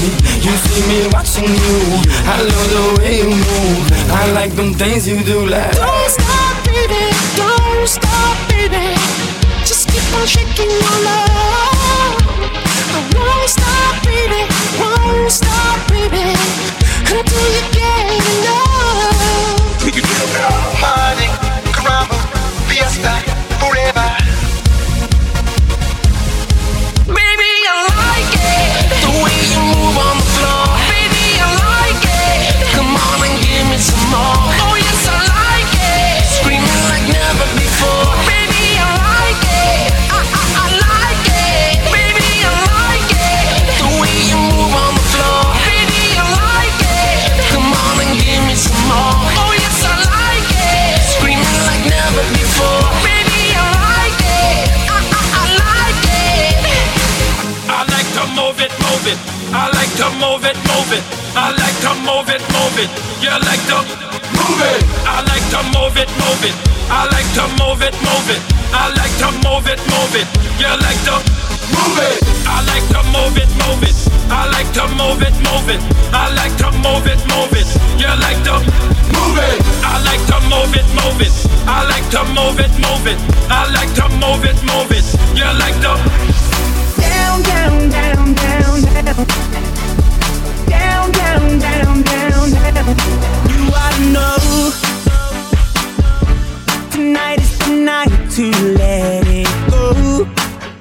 you 0.42 0.54
see 0.66 0.82
me 0.90 0.98
watching 1.14 1.50
you. 1.50 1.78
I 2.26 2.42
love 2.42 2.70
the 2.76 2.84
way 3.02 3.18
you 3.22 3.30
move. 3.30 3.86
I 4.12 4.32
like 4.32 4.56
them 4.56 4.74
things 4.74 5.08
you 5.08 5.24
do 5.24 5.46
like. 5.46 5.72
Don't 5.76 6.10
stop, 6.10 6.41
shaking 10.28 10.70
your 10.70 11.04
love. 11.04 11.31
Move 60.22 60.46
it, 60.46 60.58
move 60.70 60.94
it. 60.94 61.04
I 61.34 61.50
like 61.58 61.78
to 61.82 61.92
move 62.06 62.30
it, 62.30 62.42
move 62.54 62.78
it. 62.78 62.92
You 63.26 63.34
like 63.42 63.64
to 63.74 63.82
move 64.38 64.62
it. 64.62 64.82
I 65.02 65.26
like 65.26 65.46
to 65.50 65.60
move 65.74 65.98
it, 65.98 66.10
move 66.22 66.44
it. 66.46 66.56
I 66.94 67.10
like 67.10 67.30
to 67.34 67.46
move 67.58 67.82
it, 67.82 67.96
move 68.06 68.30
it. 68.30 68.42
I 68.70 68.94
like 68.94 69.16
to 69.18 69.30
move 69.42 69.66
it, 69.66 69.82
move 69.90 70.14
it. 70.14 70.30
You 70.62 70.70
like 70.78 71.02
to 71.10 71.18
move 71.74 71.98
it. 72.06 72.22
I 72.46 72.62
like 72.70 72.86
to 72.94 73.02
move 73.10 73.34
it, 73.42 73.50
move 73.66 73.82
it. 73.82 73.98
I 74.30 74.46
like 74.54 74.70
to 74.78 74.86
move 74.94 75.26
it, 75.26 75.36
move 75.42 75.70
it. 75.74 75.82
I 76.14 76.30
like 76.38 76.56
to 76.62 76.70
move 76.86 77.10
it, 77.10 77.22
move 77.26 77.58
it. 77.58 77.70
You 77.98 78.14
like 78.22 78.42
to 78.46 78.62
move 79.18 79.42
it. 79.42 79.58
I 79.82 79.98
like 80.06 80.22
to 80.30 80.38
move 80.46 80.76
it, 80.78 80.88
move 81.02 81.22
it. 81.26 81.34
I 81.66 81.82
like 81.90 82.08
to 82.14 82.22
move 82.30 82.62
it, 82.62 82.74
move 82.78 83.08
it. 83.10 83.18
I 83.50 83.66
like 83.74 83.92
to 83.98 84.06
move 84.22 84.46
it, 84.46 84.60
move 84.70 84.94
it. 84.94 85.06
You 85.34 85.50
like 85.58 85.82
to 85.82 85.98
down, 87.02 87.90
down, 87.90 87.90
down, 87.90 88.34
down, 88.34 89.26
down. 89.52 89.71
Down, 90.72 91.12
down, 91.12 91.60
down, 91.60 92.02
down, 92.14 92.46
down. 92.52 92.96
You 93.52 93.62
ought 93.80 93.94
to 93.98 94.04
know. 94.16 94.38
Tonight 96.92 97.40
is 97.46 97.54
the 97.60 97.72
night 97.92 98.14
to 98.36 98.46
let 98.80 99.24
it 99.28 99.52
go. 99.70 99.86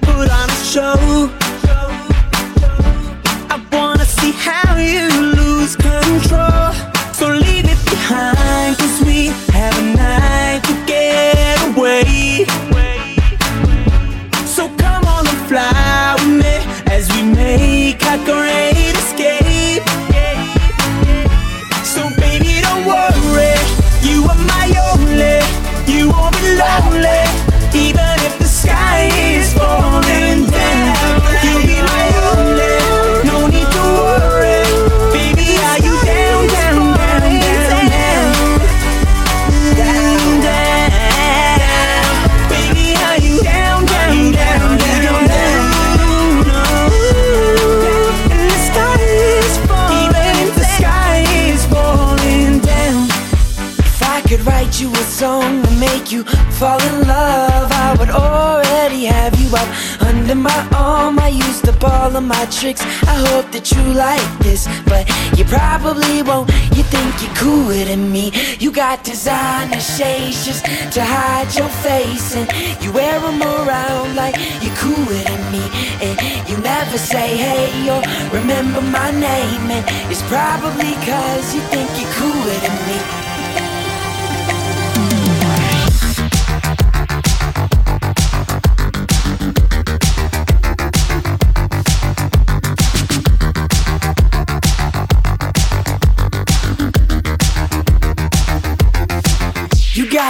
Put 0.07 0.29
on 0.41 0.49
a 0.49 0.61
show. 0.73 1.31
I 3.55 3.57
wanna 3.73 4.07
see 4.19 4.33
how 4.47 4.77
you 4.77 5.09
lose 5.39 5.75
control. 5.77 6.73
So 7.19 7.27
leave 7.45 7.67
it 7.75 7.81
behind, 7.93 8.79
cause 8.79 8.97
we 9.09 9.19
have 9.57 9.77
a 9.85 9.87
night 10.05 10.61
to 10.69 10.75
get 10.87 11.57
away. 11.69 12.47
So 14.47 14.63
come 14.83 15.05
on 15.15 15.27
and 15.33 15.41
fly 15.49 16.15
with 16.19 16.35
me 16.43 16.55
as 16.95 17.05
we 17.13 17.23
make 17.23 18.05
our 18.07 18.19
great 18.25 18.60
lonely, 26.61 27.20
up 61.83 61.93
all 61.93 62.17
of 62.17 62.25
my 62.25 62.45
tricks. 62.47 62.83
I 62.83 63.17
hope 63.29 63.51
that 63.53 63.71
you 63.73 63.83
like 63.95 64.31
this, 64.39 64.69
but 64.87 65.09
you 65.39 65.45
probably 65.45 66.23
won't. 66.23 66.51
You 66.77 66.83
think 66.85 67.11
you're 67.23 67.35
cooler 67.35 67.85
than 67.85 68.11
me. 68.13 68.33
You 68.59 68.73
got 68.73 69.05
designer 69.05 69.81
shades 69.81 70.45
just 70.45 70.65
to 70.65 71.03
hide 71.05 71.55
your 71.55 71.69
face, 71.87 72.37
and 72.37 72.49
you 72.83 72.93
wear 72.93 73.19
them 73.21 73.43
around 73.43 74.17
like 74.17 74.37
you're 74.63 74.77
cooler 74.77 75.23
than 75.29 75.43
me. 75.53 75.65
And 76.05 76.49
you 76.49 76.57
never 76.59 76.99
say 76.99 77.37
hey 77.37 77.89
or 77.89 78.03
remember 78.33 78.81
my 78.81 79.11
name, 79.11 79.71
and 79.71 79.85
it's 80.11 80.23
probably 80.29 80.95
cause 81.07 81.55
you 81.55 81.61
think 81.73 81.89
you're 81.99 82.13
cooler 82.15 82.59
than 82.65 82.77
me. 82.89 83.20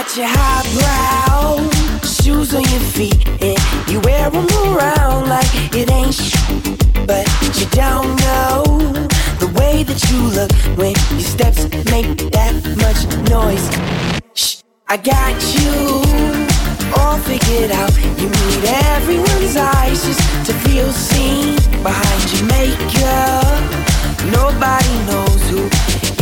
Got 0.03 0.17
your 0.17 0.27
highbrow 0.31 1.71
shoes 2.07 2.55
on 2.55 2.63
your 2.63 2.81
feet, 2.81 3.29
and 3.43 3.91
you 3.91 4.01
wear 4.01 4.31
them 4.31 4.47
around 4.65 5.29
like 5.29 5.51
it 5.75 5.91
ain't 5.91 6.15
sh- 6.15 6.33
But 7.07 7.27
you 7.59 7.67
don't 7.67 8.17
know 8.25 8.63
the 9.43 9.51
way 9.59 9.83
that 9.83 10.01
you 10.11 10.21
look 10.39 10.53
when 10.79 10.95
your 11.11 11.21
steps 11.21 11.65
make 11.93 12.17
that 12.33 12.55
much 12.81 13.01
noise. 13.29 13.67
Shh, 14.33 14.63
I 14.89 14.97
got 14.97 15.37
you 15.57 15.77
all 16.97 17.19
figured 17.19 17.71
out. 17.71 17.93
You 18.21 18.29
need 18.31 18.65
everyone's 18.97 19.57
eyes 19.57 20.03
just 20.03 20.47
to 20.47 20.55
feel 20.65 20.91
seen 20.93 21.57
behind 21.83 22.23
your 22.33 22.47
makeup. 22.57 23.61
Nobody 24.33 24.95
knows 25.11 25.43
who 25.51 25.69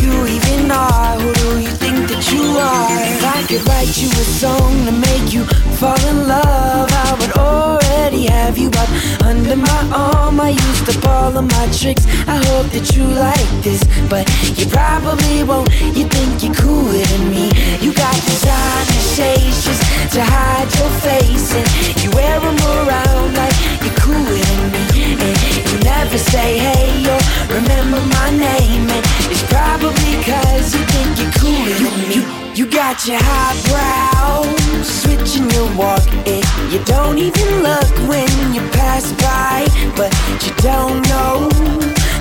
you 0.09 0.27
even 0.37 0.71
are. 0.71 1.19
Who 1.21 1.33
do 1.35 1.49
you 1.61 1.73
think 1.83 2.09
that 2.11 2.25
you 2.33 2.45
are? 2.57 2.89
If 3.13 3.23
I 3.37 3.41
could 3.49 3.63
write 3.69 3.95
you 4.01 4.09
a 4.09 4.27
song 4.43 4.73
to 4.87 4.93
make 4.93 5.27
you 5.35 5.45
fall 5.81 6.01
in 6.13 6.19
love, 6.27 6.89
I 7.07 7.11
would 7.21 7.35
already 7.37 8.27
have 8.27 8.57
you 8.57 8.69
up 8.83 8.91
under 9.25 9.57
my 9.57 9.83
arm. 9.93 10.41
I 10.41 10.51
used 10.51 10.89
up 10.93 11.05
all 11.15 11.33
of 11.37 11.45
my 11.57 11.67
tricks. 11.79 12.05
I 12.27 12.37
hope 12.51 12.69
that 12.75 12.87
you 12.95 13.05
like 13.05 13.53
this, 13.67 13.83
but 14.09 14.25
you 14.59 14.67
probably 14.67 15.45
won't. 15.45 15.69
You 15.99 16.05
think 16.15 16.43
you're 16.43 16.55
cooler 16.55 17.05
than 17.13 17.25
me. 17.35 17.47
You 17.85 17.93
got 17.93 18.17
designer 18.31 19.03
shades 19.17 19.59
just 19.67 19.83
to 20.15 20.23
hide 20.25 20.71
your 20.79 20.93
face, 21.05 21.49
and 21.59 21.69
you 22.03 22.09
wear 22.17 22.37
them 22.41 22.59
around 22.77 23.29
like 23.41 23.57
you're 23.85 23.99
cooler 24.05 24.41
than 24.49 24.63
me. 24.73 24.85
And 25.27 25.37
you 25.71 25.79
never 25.85 26.19
say 26.19 26.59
hey 26.59 27.18
remember 27.61 28.01
my 28.19 28.31
name, 28.31 28.87
and 28.87 29.05
it's 29.31 29.43
probably 29.51 30.15
cause 30.23 30.75
you 30.75 30.83
think 30.95 31.11
you're 31.19 31.35
cooler 31.41 31.77
than 31.83 31.95
me. 32.01 32.15
You, 32.15 32.23
you 32.55 32.71
got 32.71 33.07
your 33.07 33.19
highbrow, 33.21 34.47
switching 34.83 35.51
your 35.51 35.69
walk, 35.77 36.07
and 36.27 36.45
you 36.73 36.81
don't 36.85 37.19
even 37.19 37.49
look 37.63 37.91
when 38.07 38.31
you 38.55 38.63
pass 38.79 39.13
by, 39.19 39.67
but 39.97 40.13
you 40.45 40.53
don't 40.63 41.03
know 41.11 41.49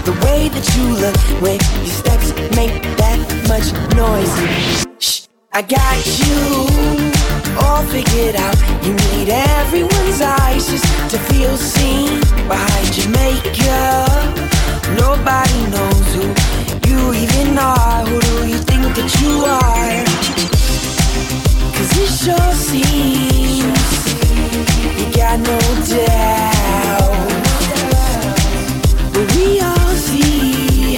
the 0.07 0.15
way 0.25 0.49
that 0.49 0.65
you 0.75 0.85
look 1.03 1.17
when 1.41 1.59
your 1.85 1.93
steps 2.01 2.29
make 2.55 2.73
that 2.97 3.19
much 3.51 3.67
noise. 3.95 4.33
Shh, 4.99 5.27
I 5.53 5.61
got 5.61 5.97
you 6.21 6.41
all 7.61 7.83
figured 7.93 8.35
out. 8.35 8.57
You 8.85 8.93
need 8.93 9.29
everyone's 9.29 10.21
eyes 10.21 10.67
just 10.67 11.11
to 11.11 11.19
feel 11.29 11.57
seen 11.57 12.21
behind 12.47 12.97
your 12.97 13.09
makeup. 13.09 14.56
Nobody 14.95 15.67
knows 15.67 16.07
who 16.15 16.25
you 16.87 17.13
even 17.13 17.57
are. 17.57 18.05
Who 18.05 18.19
do 18.21 18.47
you 18.47 18.57
think 18.57 18.83
that 18.95 19.11
you 19.21 19.43
are? 19.43 20.05
Cause 21.75 21.91
it 22.03 22.11
sure 22.23 22.53
seems 22.53 23.87
you 24.97 25.07
got 25.15 25.39
no 25.39 25.59
doubt. 25.91 27.27
But 29.13 29.27
we 29.35 29.59
all 29.59 29.93
see 30.07 30.95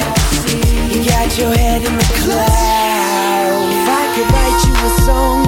you 0.91 0.99
got 1.05 1.37
your 1.37 1.53
head 1.55 1.81
in 1.81 1.95
the 1.97 2.09
clouds. 2.21 3.73
If 3.75 3.87
I 3.89 4.03
could 4.13 4.29
write 4.33 4.59
you 4.65 4.73
a 4.87 4.91
song 5.05 5.38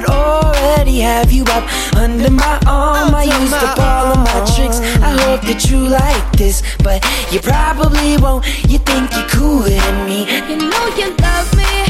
would 0.00 0.10
already 0.10 1.00
have 1.00 1.32
you 1.32 1.42
up 1.48 1.64
under 1.96 2.30
my 2.30 2.60
arm. 2.66 3.14
I 3.14 3.24
used 3.24 3.52
up 3.54 3.78
all 3.78 4.12
of 4.12 4.18
my 4.18 4.54
tricks. 4.54 4.78
I 5.02 5.10
hope 5.22 5.42
that 5.42 5.68
you 5.70 5.88
like 5.88 6.32
this, 6.36 6.62
but 6.84 7.04
you 7.32 7.40
probably 7.40 8.16
won't. 8.18 8.46
You 8.70 8.78
think 8.78 9.10
you're 9.12 9.28
cooler 9.28 9.68
than 9.70 10.06
me. 10.06 10.20
You 10.48 10.70
know 10.70 10.86
you 10.96 11.10
love 11.18 11.50
me. 11.56 11.87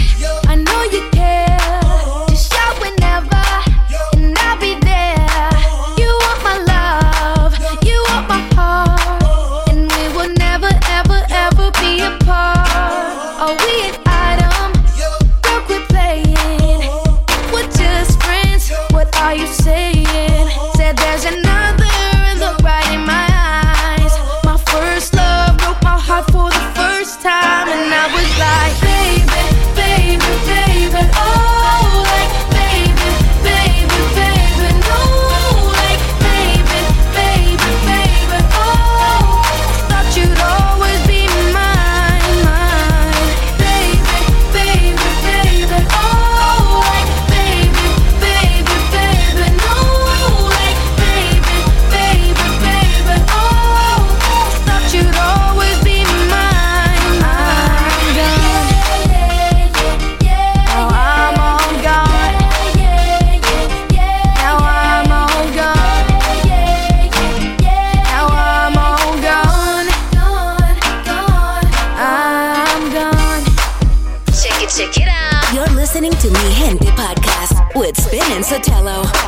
Spin 78.61 79.28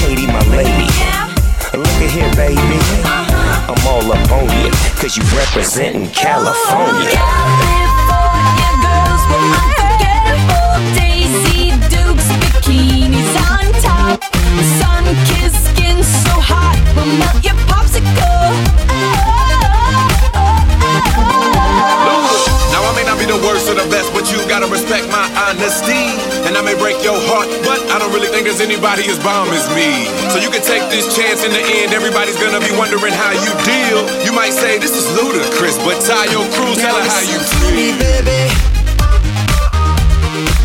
Katy, 0.00 0.26
my 0.26 0.40
lady. 0.54 0.88
Look 1.72 1.98
at 2.00 2.10
here, 2.10 2.30
baby. 2.36 2.56
Uh-huh. 3.04 3.72
I'm 3.72 3.86
all 3.86 4.12
up 4.12 4.30
on 4.32 4.44
you, 4.64 4.70
cause 4.96 5.16
you 5.16 5.24
representing 5.36 6.08
California. 6.10 7.10
California 7.12 8.70
girls 8.84 9.22
were 9.28 9.46
unforgettable. 9.60 10.72
Daisy 10.96 11.76
Dukes, 11.92 12.28
bikinis 12.40 13.34
on 13.50 13.66
top. 13.82 14.22
Sun-kissed 14.80 15.62
skin 15.74 16.02
so 16.02 16.32
hot, 16.40 16.78
will 16.96 17.10
melt 17.20 17.44
your 17.44 17.58
popsicle. 17.68 18.52
Now 18.88 19.25
be 23.26 23.32
the 23.32 23.42
worst 23.46 23.68
or 23.68 23.74
the 23.74 23.86
best, 23.90 24.12
but 24.14 24.30
you 24.30 24.38
gotta 24.46 24.66
respect 24.70 25.06
my 25.10 25.26
honesty. 25.34 26.06
And 26.46 26.56
I 26.56 26.62
may 26.62 26.74
break 26.78 27.02
your 27.02 27.18
heart, 27.26 27.50
but 27.66 27.82
I 27.90 27.98
don't 27.98 28.12
really 28.14 28.28
think 28.28 28.46
there's 28.46 28.60
anybody 28.62 29.02
as 29.10 29.18
bomb 29.18 29.50
as 29.50 29.66
me. 29.74 30.06
So 30.30 30.38
you 30.38 30.50
can 30.50 30.62
take 30.62 30.86
this 30.90 31.10
chance 31.14 31.42
in 31.42 31.50
the 31.50 31.62
end, 31.82 31.92
everybody's 31.92 32.38
gonna 32.38 32.62
be 32.62 32.72
wondering 32.78 33.12
how 33.12 33.32
you 33.34 33.50
deal. 33.66 34.06
You 34.24 34.32
might 34.32 34.54
say 34.54 34.78
this 34.78 34.94
is 34.94 35.06
ludicrous, 35.18 35.78
but 35.82 35.98
tie 36.06 36.30
your 36.30 36.46
crew, 36.54 36.74
tell 36.78 36.94
her 36.94 37.06
how 37.06 37.22
you 37.26 37.38
feel. 37.42 37.98
baby. 37.98 38.42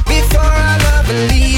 Before 0.06 0.46
I 0.46 0.78
love 0.86 1.51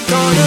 gonna 0.00 0.45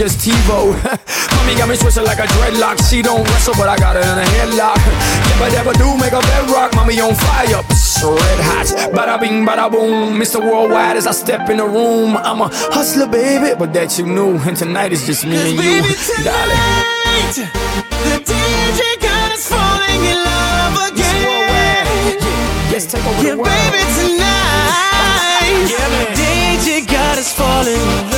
just 0.00 0.26
TiVo. 0.26 0.72
Mommy 1.36 1.54
got 1.60 1.68
me 1.68 1.76
twisted 1.76 2.04
like 2.04 2.18
a 2.18 2.24
dreadlock. 2.32 2.80
She 2.88 3.02
don't 3.02 3.22
wrestle, 3.28 3.52
but 3.58 3.68
I 3.68 3.76
got 3.76 3.96
her 3.96 4.00
in 4.00 4.16
a 4.16 4.24
headlock. 4.32 4.80
If 5.28 5.42
I 5.44 5.48
ever 5.60 5.74
do, 5.74 5.94
make 6.00 6.16
a 6.16 6.22
bedrock. 6.24 6.74
Mommy 6.74 6.98
on 7.00 7.14
fire, 7.14 7.60
Psst, 7.68 8.08
red 8.08 8.40
hot. 8.40 8.66
Bada 8.96 9.20
bing, 9.20 9.44
bada 9.44 9.70
boom. 9.70 10.18
Mr. 10.18 10.40
Worldwide 10.40 10.96
as 10.96 11.06
I 11.06 11.10
step 11.10 11.50
in 11.50 11.58
the 11.58 11.66
room. 11.66 12.16
I'm 12.16 12.40
a 12.40 12.48
hustler, 12.72 13.08
baby, 13.08 13.54
but 13.58 13.74
that 13.74 13.98
you 13.98 14.06
knew. 14.06 14.38
And 14.38 14.56
tonight 14.56 14.92
is 14.92 15.04
just 15.04 15.26
me 15.26 15.36
and 15.36 15.58
baby, 15.58 15.68
you, 15.88 15.94
tonight. 16.16 17.36
The 17.36 18.16
DJ 18.24 18.80
God 19.04 19.32
is 19.36 19.46
falling 19.46 20.00
in 20.00 20.16
love 20.16 20.96
again. 20.96 21.84
Mr. 22.08 22.24
Yeah. 22.24 22.72
Yes, 22.72 22.86
take 22.90 23.04
over 23.04 23.22
yeah, 23.22 23.32
the 23.32 23.36
world. 23.36 23.52
baby, 23.52 23.84
tonight. 24.00 25.68
Yeah. 25.68 26.16
DJ 26.16 26.88
God 26.88 27.18
is 27.18 27.30
falling 27.34 28.09